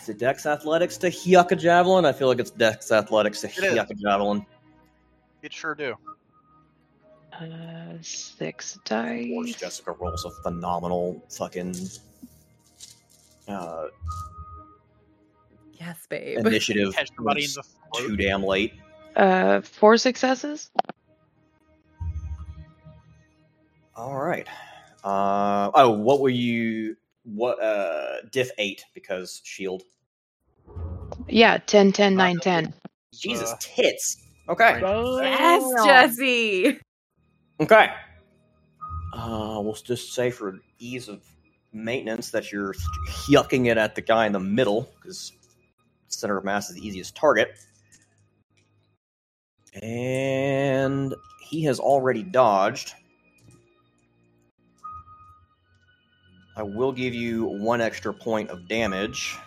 is 0.00 0.08
it 0.08 0.18
Dex 0.18 0.46
Athletics 0.46 0.96
to 0.98 1.08
Hyuk 1.08 1.50
a 1.50 1.56
Javelin? 1.56 2.04
I 2.04 2.12
feel 2.12 2.28
like 2.28 2.38
it's 2.38 2.52
Dex 2.52 2.92
Athletics 2.92 3.40
to 3.40 3.48
is. 3.48 3.90
A 3.90 3.94
Javelin. 3.94 4.46
It 5.42 5.52
sure 5.52 5.74
do. 5.74 5.96
Uh, 7.32 7.94
six 8.00 8.76
Of 8.76 8.84
course, 8.84 9.48
dice. 9.48 9.54
Jessica 9.56 9.92
rolls 9.92 10.24
a 10.24 10.30
phenomenal 10.42 11.20
fucking 11.30 11.74
uh, 13.48 13.86
Yes, 15.80 16.06
babe. 16.08 16.38
initiative. 16.46 16.94
Catch 16.94 17.10
somebody 17.16 17.44
in 17.44 17.50
the 17.56 17.64
too 17.94 18.16
damn 18.16 18.42
late. 18.42 18.72
Uh, 19.16 19.60
four 19.60 19.96
successes. 19.96 20.70
All 23.94 24.16
right. 24.18 24.46
Uh, 25.04 25.70
oh, 25.74 25.90
what 25.90 26.20
were 26.20 26.28
you? 26.30 26.96
What? 27.24 27.62
Uh, 27.62 28.22
diff 28.30 28.50
eight 28.58 28.84
because 28.94 29.40
shield. 29.44 29.82
Yeah, 31.28 31.58
10, 31.58 31.92
10, 31.92 32.16
9, 32.16 32.38
10. 32.38 32.74
Jesus 33.14 33.50
Uh, 33.50 33.56
tits. 33.60 34.16
Okay. 34.48 34.80
yes, 34.80 35.84
Jessie. 35.84 36.80
Okay. 37.60 37.90
Uh, 39.12 39.60
we'll 39.62 39.74
just 39.74 40.14
say 40.14 40.30
for 40.30 40.58
ease 40.78 41.08
of 41.08 41.22
maintenance 41.72 42.30
that 42.30 42.50
you're 42.50 42.74
yucking 43.28 43.70
it 43.70 43.76
at 43.76 43.94
the 43.94 44.00
guy 44.00 44.26
in 44.26 44.32
the 44.32 44.40
middle 44.40 44.90
because 44.96 45.32
center 46.08 46.36
of 46.36 46.44
mass 46.44 46.70
is 46.70 46.76
the 46.76 46.86
easiest 46.86 47.14
target. 47.14 47.54
And 49.80 51.14
he 51.40 51.62
has 51.64 51.78
already 51.80 52.22
dodged. 52.22 52.94
I 56.56 56.62
will 56.62 56.92
give 56.92 57.14
you 57.14 57.44
one 57.44 57.80
extra 57.80 58.12
point 58.12 58.50
of 58.50 58.68
damage 58.68 59.38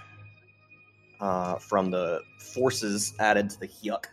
uh, 1.20 1.56
from 1.56 1.92
the 1.92 2.22
forces 2.40 3.14
added 3.20 3.50
to 3.52 3.60
the 3.60 3.68
Hyuk. 3.68 4.06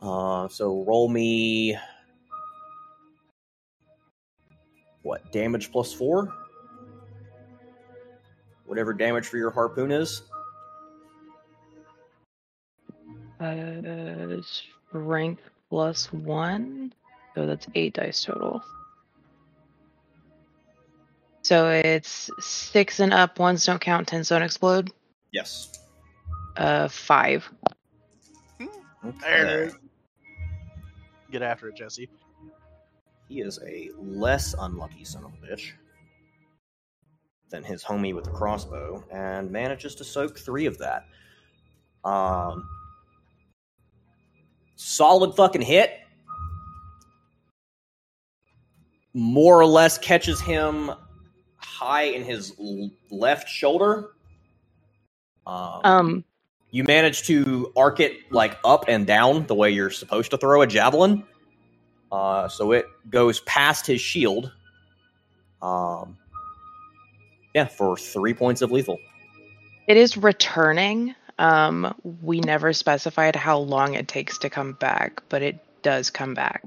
Uh, 0.00 0.48
so 0.48 0.82
roll 0.84 1.08
me 1.08 1.76
what 5.02 5.30
damage 5.32 5.70
plus 5.72 5.92
four? 5.92 6.32
Whatever 8.64 8.92
damage 8.92 9.26
for 9.26 9.36
your 9.36 9.50
harpoon 9.50 9.90
is. 9.90 10.22
Uh, 13.40 13.44
strength 14.90 15.42
plus 15.68 16.12
one. 16.12 16.92
So 17.34 17.46
that's 17.46 17.66
eight 17.74 17.94
dice 17.94 18.24
total. 18.24 18.62
So 21.42 21.70
it's 21.70 22.28
six 22.38 23.00
and 23.00 23.14
up, 23.14 23.38
ones 23.38 23.64
don't 23.64 23.80
count, 23.80 24.08
ten 24.08 24.22
don't 24.22 24.42
explode. 24.42 24.90
Yes. 25.32 25.72
Uh, 26.56 26.88
five. 26.88 27.48
There 28.58 28.68
Okay. 29.06 29.40
it 29.40 29.68
is. 29.68 29.76
Get 31.30 31.42
after 31.42 31.68
it, 31.68 31.76
Jessie. 31.76 32.10
He 33.28 33.40
is 33.40 33.58
a 33.66 33.90
less 33.98 34.54
unlucky 34.58 35.04
son 35.04 35.24
of 35.24 35.32
a 35.32 35.46
bitch 35.46 35.70
than 37.48 37.62
his 37.64 37.82
homie 37.82 38.14
with 38.14 38.24
the 38.24 38.30
crossbow, 38.30 39.04
and 39.10 39.50
manages 39.50 39.94
to 39.96 40.04
soak 40.04 40.38
three 40.38 40.66
of 40.66 40.76
that. 40.78 41.06
Um, 42.04 42.68
solid 44.80 45.34
fucking 45.34 45.60
hit. 45.62 45.92
More 49.12 49.60
or 49.60 49.66
less 49.66 49.98
catches 49.98 50.40
him 50.40 50.90
high 51.56 52.04
in 52.04 52.24
his 52.24 52.54
left 53.10 53.48
shoulder. 53.48 54.10
Um, 55.46 55.80
Um, 55.84 56.24
you 56.70 56.84
manage 56.84 57.24
to 57.24 57.72
arc 57.76 58.00
it 58.00 58.32
like 58.32 58.56
up 58.64 58.84
and 58.88 59.06
down 59.06 59.46
the 59.46 59.54
way 59.54 59.70
you're 59.70 59.90
supposed 59.90 60.30
to 60.30 60.38
throw 60.38 60.62
a 60.62 60.66
javelin. 60.66 61.24
Uh, 62.12 62.48
so 62.48 62.72
it 62.72 62.86
goes 63.08 63.40
past 63.40 63.86
his 63.86 64.00
shield. 64.00 64.52
Um, 65.60 66.16
yeah, 67.54 67.66
for 67.66 67.96
three 67.96 68.32
points 68.34 68.62
of 68.62 68.70
lethal. 68.70 68.98
it 69.88 69.96
is 69.96 70.16
returning. 70.16 71.14
Um, 71.40 71.94
we 72.20 72.40
never 72.40 72.74
specified 72.74 73.34
how 73.34 73.56
long 73.60 73.94
it 73.94 74.06
takes 74.06 74.36
to 74.38 74.50
come 74.50 74.74
back, 74.74 75.22
but 75.30 75.40
it 75.40 75.58
does 75.82 76.10
come 76.10 76.34
back. 76.34 76.62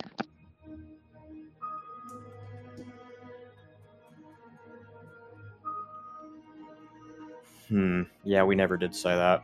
Hmm. 7.70 8.02
Yeah, 8.24 8.44
we 8.46 8.56
never 8.56 8.76
did 8.76 8.96
say 8.96 9.16
that. 9.16 9.44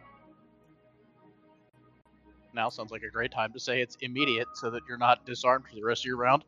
Now 2.56 2.70
sounds 2.70 2.92
like 2.92 3.04
a 3.04 3.10
great 3.12 3.32
time 3.32 3.54
to 3.54 3.60
say 3.60 3.82
it's 3.84 3.98
immediate 4.02 4.48
so 4.56 4.72
that 4.72 4.82
you're 4.90 4.98
not 4.98 5.28
disarmed 5.28 5.66
for 5.70 5.76
the 5.76 5.84
rest 5.84 6.02
of 6.02 6.06
your 6.06 6.18
round. 6.18 6.44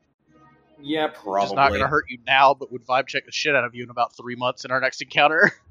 Yeah, 0.82 1.06
Which 1.06 1.16
probably. 1.22 1.46
is 1.46 1.54
not 1.54 1.70
going 1.70 1.82
to 1.82 1.88
hurt 1.88 2.06
you 2.10 2.18
now, 2.26 2.56
but 2.56 2.72
would 2.72 2.84
vibe 2.88 3.06
check 3.06 3.28
the 3.28 3.32
shit 3.32 3.56
out 3.56 3.64
of 3.64 3.76
you 3.76 3.84
in 3.84 3.92
about 3.92 4.18
three 4.18 4.36
months 4.36 4.66
in 4.66 4.72
our 4.72 4.82
next 4.82 5.04
encounter. 5.04 5.52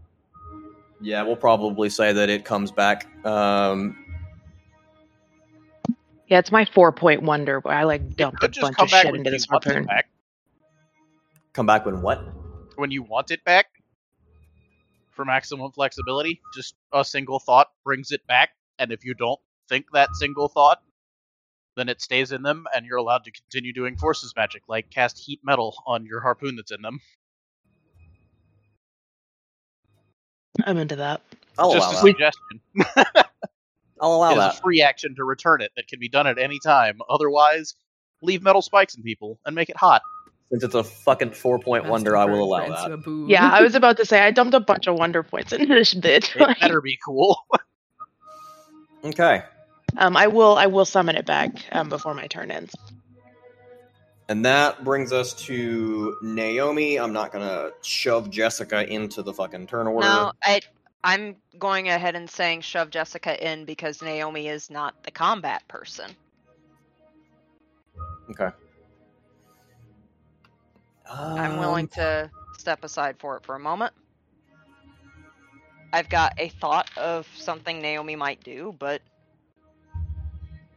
Yeah, 1.00 1.22
we'll 1.22 1.36
probably 1.36 1.88
say 1.88 2.12
that 2.12 2.28
it 2.28 2.44
comes 2.44 2.70
back. 2.70 3.06
Um, 3.24 3.96
Yeah, 6.26 6.38
it's 6.38 6.52
my 6.52 6.64
four 6.64 6.92
point 6.92 7.22
wonder, 7.22 7.60
but 7.60 7.70
I 7.70 7.84
like 7.84 8.16
dumped 8.16 8.44
a 8.44 8.48
bunch 8.48 8.78
of 8.78 8.88
shit 8.88 9.06
when 9.06 9.16
into 9.16 9.30
this 9.30 9.48
want 9.48 9.66
it 9.66 9.86
back. 9.86 10.08
come 11.52 11.66
back 11.66 11.86
when 11.86 12.02
what? 12.02 12.22
When 12.76 12.90
you 12.90 13.02
want 13.02 13.30
it 13.30 13.42
back 13.44 13.66
for 15.10 15.24
maximum 15.24 15.72
flexibility, 15.72 16.40
just 16.54 16.76
a 16.92 17.04
single 17.04 17.40
thought 17.40 17.68
brings 17.84 18.12
it 18.12 18.24
back, 18.26 18.50
and 18.78 18.92
if 18.92 19.04
you 19.04 19.14
don't 19.14 19.40
think 19.68 19.86
that 19.92 20.14
single 20.14 20.48
thought, 20.48 20.80
then 21.76 21.88
it 21.88 22.00
stays 22.00 22.30
in 22.30 22.42
them, 22.42 22.66
and 22.74 22.86
you're 22.86 22.98
allowed 22.98 23.24
to 23.24 23.32
continue 23.32 23.72
doing 23.72 23.96
forces 23.96 24.32
magic, 24.36 24.62
like 24.68 24.90
cast 24.90 25.18
heat 25.18 25.40
metal 25.42 25.82
on 25.86 26.04
your 26.04 26.20
harpoon 26.20 26.56
that's 26.56 26.70
in 26.70 26.82
them. 26.82 27.00
I'm 30.66 30.76
into 30.78 30.96
that. 30.96 31.22
I'll 31.58 31.72
just 31.72 31.86
a 31.86 31.90
allow 31.90 32.02
that. 32.02 32.34
suggestion. 32.34 32.60
I'll 34.00 34.14
allow 34.14 34.30
it 34.30 34.32
is 34.32 34.38
that. 34.38 34.54
a 34.58 34.62
free 34.62 34.82
action 34.82 35.14
to 35.16 35.24
return 35.24 35.60
it 35.60 35.72
that 35.76 35.88
can 35.88 36.00
be 36.00 36.08
done 36.08 36.26
at 36.26 36.38
any 36.38 36.58
time. 36.58 37.00
Otherwise, 37.08 37.74
leave 38.22 38.42
metal 38.42 38.62
spikes 38.62 38.94
in 38.94 39.02
people 39.02 39.38
and 39.44 39.54
make 39.54 39.68
it 39.68 39.76
hot. 39.76 40.02
Since 40.50 40.64
it's 40.64 40.74
a 40.74 40.82
fucking 40.82 41.30
four 41.30 41.58
point 41.60 41.86
wonder, 41.86 42.16
I 42.16 42.24
will 42.24 42.42
allow 42.42 42.66
that. 42.66 43.24
Yeah, 43.28 43.48
I 43.48 43.62
was 43.62 43.74
about 43.76 43.98
to 43.98 44.04
say 44.04 44.20
I 44.20 44.32
dumped 44.32 44.54
a 44.54 44.60
bunch 44.60 44.88
of 44.88 44.96
wonder 44.96 45.22
points 45.22 45.52
into 45.52 45.66
this 45.66 45.94
bitch. 45.94 46.34
It 46.34 46.58
better 46.60 46.80
be 46.80 46.98
cool. 47.04 47.38
Okay. 49.04 49.42
um, 49.96 50.16
I 50.16 50.26
will 50.26 50.56
I 50.56 50.66
will 50.66 50.84
summon 50.84 51.16
it 51.16 51.24
back 51.24 51.52
um, 51.72 51.88
before 51.88 52.14
my 52.14 52.26
turn 52.26 52.50
ends. 52.50 52.74
And 54.30 54.44
that 54.46 54.84
brings 54.84 55.12
us 55.12 55.34
to 55.46 56.16
Naomi. 56.22 57.00
I'm 57.00 57.12
not 57.12 57.32
gonna 57.32 57.72
shove 57.82 58.30
Jessica 58.30 58.88
into 58.88 59.22
the 59.22 59.34
fucking 59.34 59.66
turn 59.66 59.88
order. 59.88 60.28
No, 60.28 60.32
I 60.44 60.62
I'm 61.04 61.36
going 61.58 61.88
ahead 61.88 62.16
and 62.16 62.30
saying 62.30 62.62
shove 62.62 62.90
Jessica 62.90 63.50
in 63.52 63.64
because 63.66 64.02
Naomi 64.02 64.48
is 64.48 64.70
not 64.70 64.94
the 65.04 65.10
combat 65.12 65.66
person. 65.68 66.16
Okay. 68.30 68.50
I'm 71.36 71.56
willing 71.56 71.86
Um, 71.86 71.90
to 71.94 72.30
step 72.58 72.84
aside 72.84 73.16
for 73.20 73.36
it 73.38 73.44
for 73.46 73.56
a 73.56 73.60
moment. 73.60 73.94
I've 75.92 76.08
got 76.10 76.34
a 76.38 76.50
thought 76.50 76.90
of 76.96 77.28
something 77.36 77.80
Naomi 77.82 78.16
might 78.16 78.42
do, 78.44 78.74
but 78.78 79.02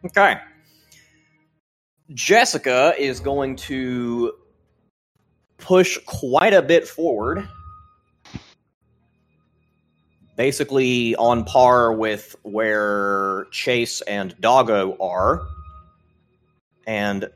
Okay. 0.05 0.37
Jessica 2.11 2.93
is 2.97 3.19
going 3.19 3.55
to 3.55 4.33
push 5.57 5.97
quite 6.05 6.53
a 6.53 6.61
bit 6.61 6.87
forward. 6.87 7.47
Basically 10.35 11.15
on 11.15 11.45
par 11.45 11.93
with 11.93 12.35
where 12.43 13.45
Chase 13.51 14.01
and 14.01 14.35
Doggo 14.41 14.97
are. 14.99 15.47
And 16.85 17.29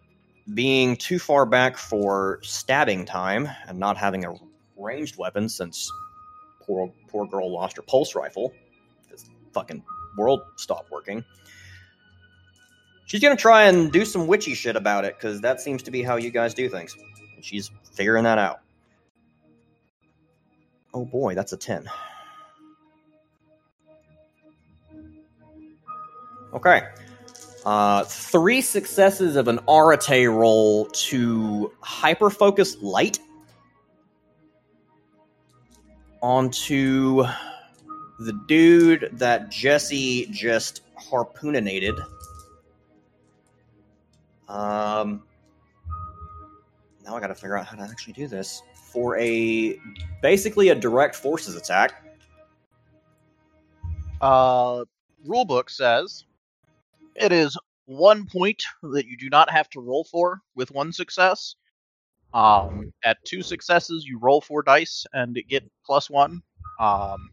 being 0.54 0.98
too 0.98 1.20
far 1.20 1.46
back 1.46 1.78
for 1.78 2.40
stabbing 2.42 3.06
time 3.06 3.48
and 3.68 3.78
not 3.78 3.98
having 3.98 4.26
a 4.26 4.34
ranged 4.78 5.18
weapon 5.18 5.50
since 5.50 5.92
poor 6.62 6.92
poor 7.08 7.26
girl 7.26 7.52
lost 7.52 7.78
her 7.78 7.82
pulse 7.82 8.16
rifle. 8.16 8.54
This 9.10 9.26
fucking 9.54 9.84
world 10.18 10.42
stopped 10.58 10.92
working. 10.92 11.24
She's 13.08 13.22
gonna 13.22 13.38
try 13.38 13.64
and 13.64 13.90
do 13.92 14.04
some 14.04 14.28
witchy 14.28 14.54
shit 14.54 14.76
about 14.76 15.06
it 15.06 15.18
because 15.18 15.40
that 15.42 15.62
seems 15.62 15.82
to 15.84 15.92
be 15.92 16.04
how 16.04 16.18
you 16.18 16.30
guys 16.30 16.54
do 16.54 16.68
things. 16.68 16.96
And 17.36 17.44
she's 17.44 17.72
figuring 17.94 18.26
that 18.26 18.38
out. 18.38 18.60
Oh 20.94 21.06
boy, 21.06 21.34
that's 21.34 21.54
a 21.54 21.58
10. 21.58 21.90
Okay. 26.54 26.82
Uh, 27.66 28.04
three 28.04 28.60
successes 28.62 29.38
of 29.38 29.48
an 29.48 29.60
Arete 29.70 30.30
roll 30.30 30.86
to 30.88 31.72
hyper 31.82 32.30
focus 32.30 32.78
light 32.82 33.20
onto 36.22 37.24
the 38.20 38.34
dude 38.48 39.10
that 39.14 39.50
Jessie 39.50 40.28
just 40.32 40.82
harpooninated. 41.10 41.98
Um, 44.48 45.24
now 47.06 47.16
I 47.16 47.20
got 47.20 47.28
to 47.28 47.36
figure 47.36 47.58
out 47.58 47.66
how 47.66 47.78
to 47.78 47.84
actually 47.84 48.14
do 48.14 48.28
this 48.28 48.62
for 48.92 49.18
a 49.18 49.78
basically 50.22 50.70
a 50.70 50.76
direct 50.76 51.16
forces 51.16 51.56
attack. 51.56 52.04
Uh, 54.22 54.84
rulebook 55.28 55.70
says 55.70 56.26
it 57.16 57.32
is 57.32 57.58
one 57.86 58.26
point 58.26 58.64
that 58.84 59.06
you 59.06 59.18
do 59.18 59.30
not 59.30 59.50
have 59.50 59.70
to 59.70 59.80
roll 59.80 60.04
for 60.06 60.42
with 60.56 60.72
one 60.72 60.92
success. 60.92 61.56
Um, 62.34 62.92
at 63.04 63.18
two 63.24 63.42
successes, 63.42 64.06
you 64.06 64.20
roll 64.20 64.42
four 64.42 64.62
dice 64.62 65.06
and 65.14 65.38
get 65.48 65.64
plus 65.86 66.10
one. 66.10 66.42
Um, 66.80 67.30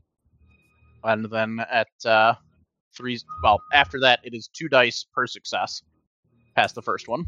and 1.03 1.25
then 1.31 1.61
at 1.71 1.89
uh, 2.05 2.35
three, 2.97 3.21
well, 3.43 3.61
after 3.73 4.01
that, 4.01 4.21
it 4.23 4.35
is 4.35 4.49
two 4.49 4.69
dice 4.69 5.05
per 5.13 5.27
success 5.27 5.83
past 6.55 6.75
the 6.75 6.83
first 6.83 7.09
one. 7.09 7.27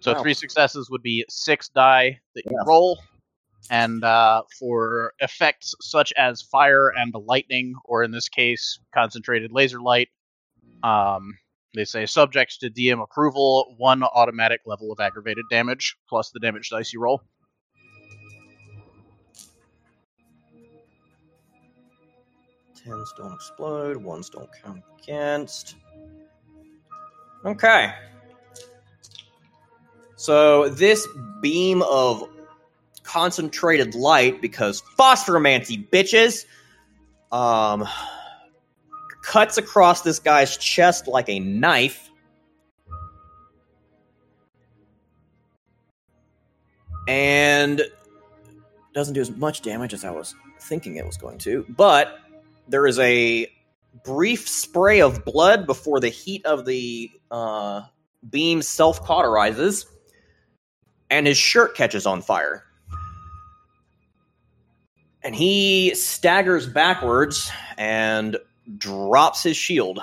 So 0.00 0.12
wow. 0.12 0.22
three 0.22 0.34
successes 0.34 0.90
would 0.90 1.02
be 1.02 1.24
six 1.28 1.68
die 1.68 2.20
that 2.34 2.44
you 2.44 2.58
roll, 2.66 3.00
and 3.70 4.04
uh, 4.04 4.42
for 4.58 5.12
effects 5.20 5.74
such 5.80 6.12
as 6.16 6.42
fire 6.42 6.88
and 6.88 7.14
lightning, 7.14 7.74
or 7.84 8.04
in 8.04 8.10
this 8.10 8.28
case, 8.28 8.78
concentrated 8.94 9.52
laser 9.52 9.80
light, 9.80 10.08
um, 10.82 11.36
they 11.74 11.84
say 11.84 12.06
subjects 12.06 12.58
to 12.58 12.70
DM 12.70 13.02
approval, 13.02 13.74
one 13.76 14.02
automatic 14.02 14.60
level 14.64 14.92
of 14.92 15.00
aggravated 15.00 15.44
damage 15.50 15.96
plus 16.08 16.30
the 16.30 16.40
damage 16.40 16.70
dice 16.70 16.92
you 16.92 17.00
roll. 17.00 17.22
Tens 22.82 23.12
don't 23.18 23.34
explode, 23.34 23.96
ones 23.96 24.30
don't 24.30 24.48
count 24.62 24.82
against. 25.02 25.74
Okay. 27.46 27.94
So 30.16 30.68
this 30.68 31.06
beam 31.40 31.82
of 31.82 32.28
concentrated 33.04 33.94
light, 33.94 34.42
because 34.42 34.82
phosphoromancy, 34.98 35.88
bitches, 35.88 36.44
um, 37.30 37.86
cuts 39.22 39.58
across 39.58 40.02
this 40.02 40.18
guy's 40.18 40.56
chest 40.56 41.06
like 41.06 41.28
a 41.28 41.38
knife. 41.38 42.10
And 47.06 47.80
doesn't 48.92 49.14
do 49.14 49.20
as 49.20 49.30
much 49.30 49.62
damage 49.62 49.94
as 49.94 50.04
I 50.04 50.10
was 50.10 50.34
thinking 50.62 50.96
it 50.96 51.06
was 51.06 51.16
going 51.16 51.38
to. 51.38 51.64
But 51.68 52.18
there 52.66 52.86
is 52.88 52.98
a 52.98 53.46
brief 54.04 54.48
spray 54.48 55.00
of 55.00 55.24
blood 55.24 55.66
before 55.66 56.00
the 56.00 56.08
heat 56.08 56.44
of 56.46 56.64
the 56.64 57.10
uh, 57.30 57.82
beam 58.28 58.62
self 58.62 59.04
cauterizes, 59.04 59.86
and 61.10 61.26
his 61.26 61.36
shirt 61.36 61.76
catches 61.76 62.06
on 62.06 62.22
fire. 62.22 62.64
And 65.22 65.34
he 65.34 65.94
staggers 65.94 66.66
backwards 66.68 67.50
and 67.76 68.36
drops 68.78 69.42
his 69.42 69.56
shield. 69.56 69.98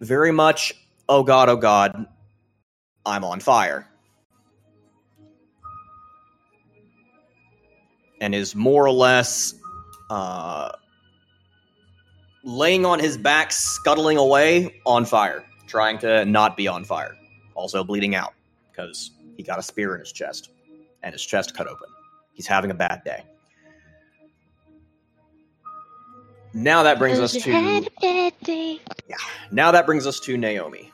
Very 0.00 0.30
much, 0.30 0.74
oh 1.08 1.24
god, 1.24 1.48
oh 1.48 1.56
god, 1.56 2.06
I'm 3.04 3.24
on 3.24 3.40
fire. 3.40 3.88
And 8.20 8.34
is 8.34 8.54
more 8.54 8.84
or 8.84 8.92
less 8.92 9.54
uh, 10.10 10.72
laying 12.44 12.84
on 12.84 12.98
his 12.98 13.16
back, 13.16 13.52
scuttling 13.52 14.16
away 14.16 14.80
on 14.86 15.04
fire, 15.04 15.44
trying 15.66 15.98
to 15.98 16.24
not 16.24 16.56
be 16.56 16.68
on 16.68 16.84
fire. 16.84 17.16
Also 17.54 17.82
bleeding 17.82 18.14
out 18.14 18.34
because 18.70 19.12
he 19.36 19.42
got 19.42 19.58
a 19.58 19.62
spear 19.62 19.94
in 19.94 20.00
his 20.00 20.12
chest 20.12 20.50
and 21.02 21.12
his 21.12 21.24
chest 21.24 21.54
cut 21.56 21.66
open. 21.66 21.88
He's 22.32 22.46
having 22.46 22.70
a 22.70 22.74
bad 22.74 23.02
day. 23.04 23.24
Now 26.54 26.82
that 26.82 26.98
brings 26.98 27.20
us 27.20 27.32
to 27.32 27.50
yeah. 27.50 29.16
now 29.52 29.70
that 29.70 29.86
brings 29.86 30.06
us 30.06 30.18
to 30.20 30.36
Naomi. 30.36 30.90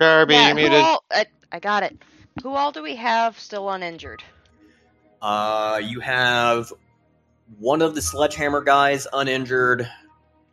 Darby, 0.00 0.34
Yeah, 0.34 0.48
you 0.48 0.54
who 0.54 0.54
muted. 0.54 0.80
all, 0.80 1.04
I, 1.10 1.26
I 1.52 1.58
got 1.58 1.82
it. 1.82 1.96
Who 2.42 2.54
all 2.54 2.72
do 2.72 2.82
we 2.82 2.96
have 2.96 3.38
still 3.38 3.68
uninjured? 3.68 4.22
Uh, 5.20 5.80
you 5.82 6.00
have 6.00 6.72
one 7.58 7.82
of 7.82 7.94
the 7.94 8.02
sledgehammer 8.02 8.62
guys 8.62 9.06
uninjured. 9.12 9.88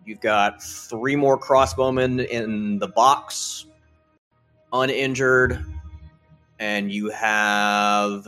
You've 0.06 0.22
got 0.22 0.64
three 0.64 1.16
more 1.16 1.40
crossbowmen 1.40 2.26
in 2.26 2.80
the 2.80 2.88
box 2.88 3.66
uninjured. 4.74 5.64
And 6.60 6.92
you 6.92 7.10
have 7.10 8.28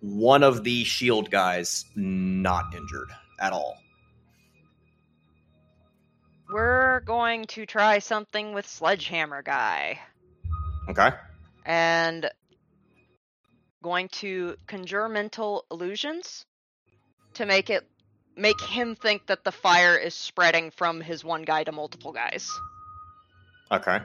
one 0.00 0.42
of 0.42 0.64
the 0.64 0.84
shield 0.84 1.30
guys 1.30 1.86
not 1.94 2.74
injured 2.74 3.10
at 3.40 3.52
all. 3.52 3.78
We're 6.50 7.00
going 7.00 7.46
to 7.46 7.64
try 7.64 8.00
something 8.00 8.52
with 8.52 8.66
Sledgehammer 8.66 9.42
Guy. 9.42 9.98
Okay. 10.88 11.10
And 11.64 12.30
going 13.82 14.08
to 14.08 14.56
conjure 14.66 15.08
mental 15.08 15.64
illusions 15.70 16.44
to 17.34 17.46
make 17.46 17.70
it 17.70 17.86
make 18.36 18.60
him 18.60 18.96
think 18.96 19.26
that 19.26 19.44
the 19.44 19.52
fire 19.52 19.96
is 19.96 20.14
spreading 20.14 20.70
from 20.70 21.00
his 21.00 21.24
one 21.24 21.42
guy 21.42 21.64
to 21.64 21.72
multiple 21.72 22.12
guys. 22.12 22.50
Okay. 23.70 23.98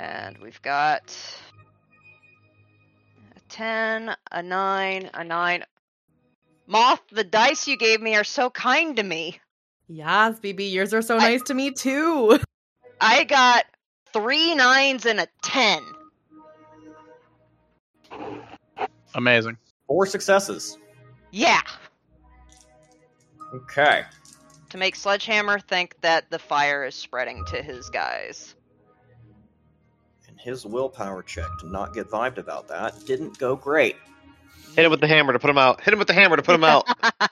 And 0.00 0.38
we've 0.38 0.60
got 0.62 1.16
a 3.36 3.40
10, 3.48 4.14
a 4.32 4.42
9, 4.42 5.10
a 5.14 5.24
9. 5.24 5.64
Moth, 6.66 7.00
the 7.12 7.24
dice 7.24 7.68
you 7.68 7.76
gave 7.76 8.00
me 8.00 8.16
are 8.16 8.24
so 8.24 8.50
kind 8.50 8.96
to 8.96 9.02
me. 9.02 9.40
Yes, 9.88 10.40
BB, 10.40 10.72
yours 10.72 10.92
are 10.94 11.02
so 11.02 11.16
I- 11.16 11.30
nice 11.30 11.42
to 11.44 11.54
me 11.54 11.70
too. 11.70 12.38
I 13.04 13.24
got 13.24 13.66
three 14.14 14.54
nines 14.54 15.04
and 15.04 15.20
a 15.20 15.28
10. 15.42 15.82
Amazing. 19.14 19.58
Four 19.86 20.06
successes. 20.06 20.78
Yeah. 21.30 21.60
Okay. 23.52 24.04
To 24.70 24.78
make 24.78 24.96
Sledgehammer 24.96 25.58
think 25.58 26.00
that 26.00 26.30
the 26.30 26.38
fire 26.38 26.82
is 26.84 26.94
spreading 26.94 27.44
to 27.48 27.62
his 27.62 27.90
guys. 27.90 28.54
And 30.26 30.40
his 30.40 30.64
willpower 30.64 31.22
check 31.22 31.48
to 31.60 31.68
not 31.68 31.92
get 31.92 32.08
vibed 32.08 32.38
about 32.38 32.68
that 32.68 33.04
didn't 33.04 33.38
go 33.38 33.54
great. 33.54 33.96
Hit 34.74 34.86
him 34.86 34.90
with 34.90 35.00
the 35.00 35.06
hammer 35.08 35.34
to 35.34 35.38
put 35.38 35.50
him 35.50 35.58
out. 35.58 35.82
Hit 35.82 35.92
him 35.92 35.98
with 35.98 36.08
the 36.08 36.14
hammer 36.14 36.36
to 36.36 36.42
put 36.42 36.54
him 36.54 36.64
out. 36.64 36.88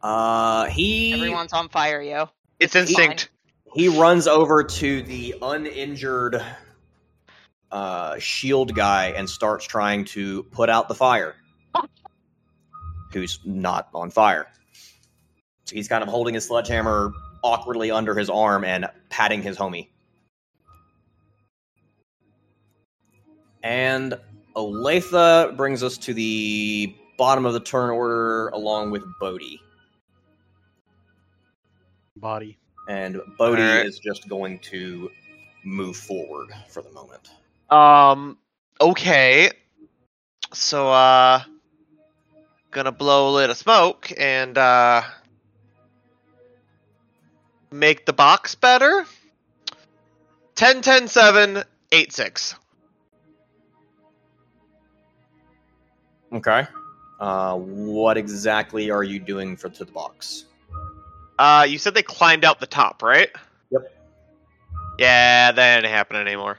Uh, 0.00 0.66
he 0.66 1.12
Everyone's 1.12 1.52
on 1.52 1.68
fire, 1.68 2.00
yo. 2.00 2.30
It's 2.60 2.76
instinct. 2.76 3.30
He 3.74 3.88
runs 3.88 4.26
over 4.26 4.64
to 4.64 5.02
the 5.02 5.34
uninjured 5.42 6.42
uh, 7.70 8.18
shield 8.18 8.74
guy 8.74 9.08
and 9.16 9.28
starts 9.28 9.66
trying 9.66 10.04
to 10.06 10.42
put 10.44 10.70
out 10.70 10.88
the 10.88 10.94
fire. 10.94 11.36
Who's 13.12 13.40
not 13.44 13.88
on 13.94 14.10
fire? 14.10 14.46
So 15.64 15.76
he's 15.76 15.88
kind 15.88 16.02
of 16.02 16.08
holding 16.08 16.34
his 16.34 16.46
sledgehammer 16.46 17.12
awkwardly 17.42 17.90
under 17.90 18.14
his 18.14 18.30
arm 18.30 18.64
and 18.64 18.86
patting 19.10 19.42
his 19.42 19.56
homie. 19.56 19.88
And 23.62 24.14
Olathe 24.56 25.56
brings 25.56 25.82
us 25.82 25.98
to 25.98 26.14
the 26.14 26.94
bottom 27.18 27.44
of 27.44 27.52
the 27.52 27.60
turn 27.60 27.90
order 27.90 28.48
along 28.48 28.90
with 28.92 29.02
Bodhi. 29.20 29.60
Body. 32.16 32.58
And 32.88 33.20
Bodhi 33.36 33.62
Alright. 33.62 33.86
is 33.86 33.98
just 33.98 34.28
going 34.28 34.58
to 34.60 35.10
move 35.64 35.96
forward 35.96 36.48
for 36.68 36.82
the 36.82 36.90
moment. 36.90 37.30
Um. 37.70 38.38
Okay. 38.80 39.50
So, 40.54 40.90
uh, 40.90 41.42
gonna 42.70 42.92
blow 42.92 43.28
a 43.28 43.32
little 43.32 43.54
smoke 43.54 44.10
and 44.18 44.56
uh, 44.56 45.02
make 47.70 48.06
the 48.06 48.12
box 48.12 48.54
better. 48.54 49.04
10, 50.54 50.82
10, 50.82 51.06
7, 51.06 51.62
8, 51.92 52.12
6. 52.12 52.54
Okay. 56.32 56.66
Uh, 57.20 57.56
what 57.56 58.16
exactly 58.16 58.90
are 58.90 59.02
you 59.04 59.18
doing 59.18 59.56
for 59.56 59.68
to 59.68 59.84
the 59.84 59.92
box? 59.92 60.46
Uh, 61.38 61.66
you 61.68 61.78
said 61.78 61.94
they 61.94 62.02
climbed 62.02 62.44
out 62.44 62.58
the 62.58 62.66
top, 62.66 63.02
right? 63.02 63.30
Yep. 63.70 63.92
Yeah, 64.98 65.52
that 65.52 65.76
ain't 65.76 65.86
happening 65.86 66.22
anymore. 66.22 66.58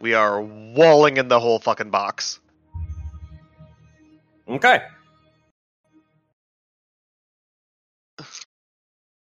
We 0.00 0.14
are 0.14 0.40
walling 0.40 1.16
in 1.18 1.28
the 1.28 1.40
whole 1.40 1.58
fucking 1.58 1.90
box. 1.90 2.40
Okay. 4.48 4.82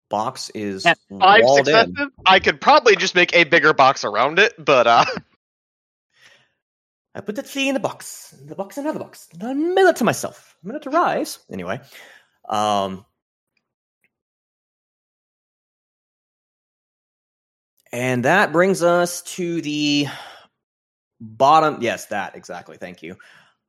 Box 0.09 0.51
is 0.53 0.85
At 0.85 0.97
Five 1.19 1.41
walled 1.43 1.65
successes. 1.65 1.95
in. 1.97 2.11
I 2.25 2.39
could 2.39 2.59
probably 2.59 2.95
just 2.95 3.15
make 3.15 3.33
a 3.35 3.43
bigger 3.45 3.73
box 3.73 4.03
around 4.03 4.39
it, 4.39 4.53
but 4.63 4.87
uh, 4.87 5.05
I 7.13 7.21
put 7.21 7.35
the 7.35 7.43
tea 7.43 7.67
in 7.67 7.73
the 7.73 7.79
box. 7.79 8.35
The 8.45 8.55
box 8.55 8.77
in 8.77 8.85
another 8.85 8.99
box. 8.99 9.27
A 9.41 9.53
minute 9.53 9.97
to 9.97 10.03
myself. 10.03 10.55
A 10.63 10.67
minute 10.67 10.83
to 10.83 10.89
rise. 10.89 11.39
Anyway. 11.51 11.79
Um 12.49 13.05
And 17.93 18.23
that 18.23 18.53
brings 18.53 18.81
us 18.83 19.21
to 19.23 19.61
the 19.61 20.07
bottom. 21.19 21.77
Yes, 21.81 22.05
that 22.07 22.35
exactly. 22.35 22.77
Thank 22.77 23.03
you. 23.03 23.17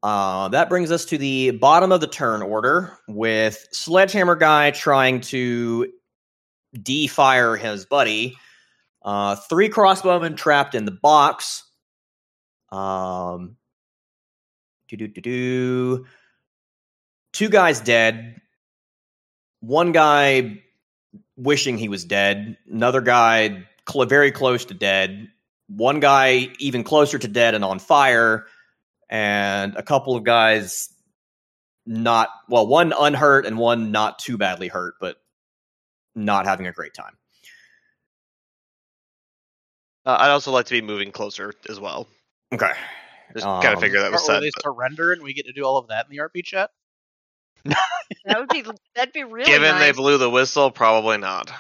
Uh, 0.03 0.49
that 0.49 0.69
brings 0.69 0.91
us 0.91 1.05
to 1.07 1.19
the 1.19 1.53
bottom 1.53 1.93
of 1.93 2.01
the 2.01 2.07
turn 2.07 2.43
order 2.43 2.99
with 3.09 3.67
Sledgehammer 3.73 4.37
Guy 4.37 4.71
trying 4.73 5.21
to 5.23 5.93
defire 6.77 7.59
his 7.59 7.85
buddy. 7.85 8.37
Uh, 9.05 9.37
three 9.37 9.69
crossbowmen 9.69 10.37
trapped 10.37 10.75
in 10.75 10.85
the 10.85 10.93
box. 10.93 11.65
Um, 12.73 13.57
do 14.89 14.97
do 14.97 15.09
do 15.09 15.21
do. 15.21 16.07
Two 17.33 17.49
guys 17.49 17.81
dead. 17.81 18.41
One 19.61 19.93
guy 19.93 20.63
wishing 21.37 21.79
he 21.79 21.89
was 21.89 22.05
dead. 22.05 22.57
Another 22.71 23.01
guy 23.01 23.65
cl- 23.89 24.07
very 24.07 24.33
close 24.33 24.65
to 24.67 24.75
dead. 24.75 25.29
One 25.69 26.01
guy 26.01 26.49
even 26.59 26.83
closer 26.83 27.19
to 27.19 27.29
dead 27.29 27.55
and 27.55 27.65
on 27.65 27.79
fire, 27.79 28.47
and 29.09 29.77
a 29.77 29.83
couple 29.83 30.17
of 30.17 30.25
guys 30.25 30.89
not 31.87 32.29
well, 32.49 32.67
one 32.67 32.93
unhurt 32.99 33.47
and 33.47 33.59
one 33.59 33.93
not 33.93 34.19
too 34.19 34.39
badly 34.39 34.69
hurt, 34.69 34.95
but 35.01 35.17
not 36.15 36.47
having 36.47 36.67
a 36.67 36.73
great 36.73 36.95
time. 36.95 37.17
Uh, 40.05 40.17
I'd 40.21 40.31
also 40.31 40.51
like 40.51 40.67
to 40.67 40.75
be 40.75 40.83
moving 40.83 41.13
closer 41.13 41.53
as 41.69 41.79
well. 41.79 42.09
Okay. 42.53 42.73
Just 43.35 43.47
kind 43.47 43.67
Um, 43.67 43.75
of 43.75 43.81
figure 43.81 44.01
that 44.01 44.13
was 44.13 44.23
Or 44.23 44.27
said. 44.27 44.43
they 44.43 44.51
but 44.55 44.63
surrender 44.63 45.13
and 45.13 45.23
we 45.23 45.33
get 45.33 45.47
to 45.47 45.53
do 45.53 45.65
all 45.65 45.79
of 45.79 45.89
that 45.89 46.07
in 46.07 46.11
the 46.17 46.19
RP 46.23 46.45
chat? 46.45 46.71
That 48.25 48.39
would 48.41 48.49
be 48.51 48.63
that'd 48.95 49.13
be 49.13 49.25
really 49.25 49.51
Given 49.51 49.79
they 49.79 49.93
blew 49.93 50.19
the 50.19 50.29
whistle, 50.31 50.71
probably 50.71 51.19
not. 51.19 51.51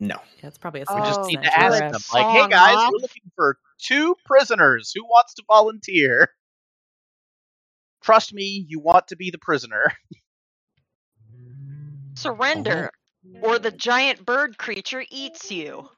No. 0.00 0.16
Yeah, 0.42 0.48
it's 0.48 0.58
probably 0.58 0.82
a 0.82 0.84
We 0.94 1.00
We 1.00 1.06
just 1.06 1.20
need 1.22 1.42
to 1.42 1.44
that's 1.44 1.56
ask 1.56 1.78
them, 1.92 2.00
like, 2.12 2.26
hey 2.26 2.48
guys, 2.48 2.76
we're 2.90 2.98
looking 2.98 3.22
for 3.34 3.58
two 3.78 4.16
prisoners. 4.24 4.92
Who 4.94 5.04
wants 5.04 5.34
to 5.34 5.42
volunteer? 5.46 6.30
Trust 8.02 8.32
me, 8.34 8.64
you 8.68 8.78
want 8.80 9.08
to 9.08 9.16
be 9.16 9.30
the 9.30 9.38
prisoner. 9.38 9.92
Surrender, 12.16 12.90
or 13.42 13.58
the 13.58 13.70
giant 13.70 14.24
bird 14.24 14.58
creature 14.58 15.04
eats 15.10 15.50
you. 15.50 15.88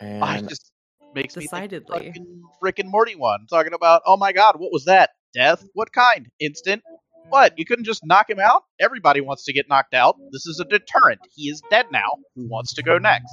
I 0.00 0.40
just 0.42 0.70
makes 1.14 1.36
me 1.36 1.42
Decidedly. 1.44 2.06
fucking 2.08 2.42
Rick 2.62 2.78
and 2.78 2.90
Morty 2.90 3.16
one 3.16 3.46
talking 3.50 3.72
about, 3.72 4.02
oh 4.06 4.16
my 4.16 4.32
god, 4.32 4.56
what 4.58 4.72
was 4.72 4.84
that? 4.84 5.10
Death? 5.34 5.64
What 5.74 5.92
kind? 5.92 6.26
Instant? 6.40 6.82
What? 7.28 7.56
You 7.58 7.64
couldn't 7.64 7.84
just 7.84 8.04
knock 8.04 8.28
him 8.28 8.40
out? 8.40 8.62
Everybody 8.80 9.20
wants 9.20 9.44
to 9.44 9.52
get 9.52 9.68
knocked 9.68 9.94
out. 9.94 10.16
This 10.32 10.46
is 10.46 10.58
a 10.60 10.64
deterrent. 10.64 11.20
He 11.34 11.48
is 11.48 11.62
dead 11.70 11.86
now. 11.92 12.08
Who 12.34 12.48
wants 12.48 12.74
to 12.74 12.82
go 12.82 12.98
next? 12.98 13.32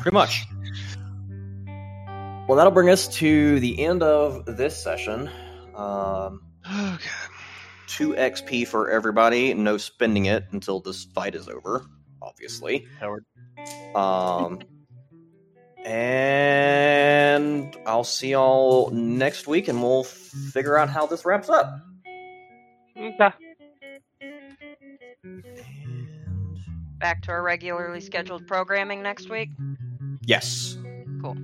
Pretty 0.00 0.14
much. 0.14 0.44
Well, 2.48 2.56
that'll 2.56 2.72
bring 2.72 2.88
us 2.90 3.08
to 3.16 3.58
the 3.60 3.84
end 3.84 4.02
of 4.02 4.44
this 4.46 4.80
session. 4.80 5.28
Um, 5.74 6.42
Okay. 6.94 7.10
2 7.88 8.14
XP 8.14 8.66
for 8.66 8.90
everybody. 8.90 9.52
No 9.54 9.76
spending 9.76 10.26
it 10.26 10.44
until 10.52 10.80
this 10.80 11.04
fight 11.04 11.34
is 11.34 11.48
over, 11.48 11.84
obviously. 12.22 12.86
Howard. 12.98 13.24
Um, 13.94 14.60
and 15.86 17.76
I'll 17.86 18.04
see 18.04 18.30
y'all 18.32 18.90
next 18.90 19.46
week 19.46 19.68
and 19.68 19.80
we'll 19.80 20.02
figure 20.02 20.76
out 20.76 20.88
how 20.88 21.06
this 21.06 21.24
wraps 21.24 21.48
up. 21.48 21.80
Okay. 22.98 23.30
Back 26.98 27.22
to 27.22 27.30
our 27.30 27.42
regularly 27.42 28.00
scheduled 28.00 28.46
programming 28.48 29.02
next 29.02 29.30
week. 29.30 29.50
Yes. 30.22 30.76
Cool. 31.22 31.36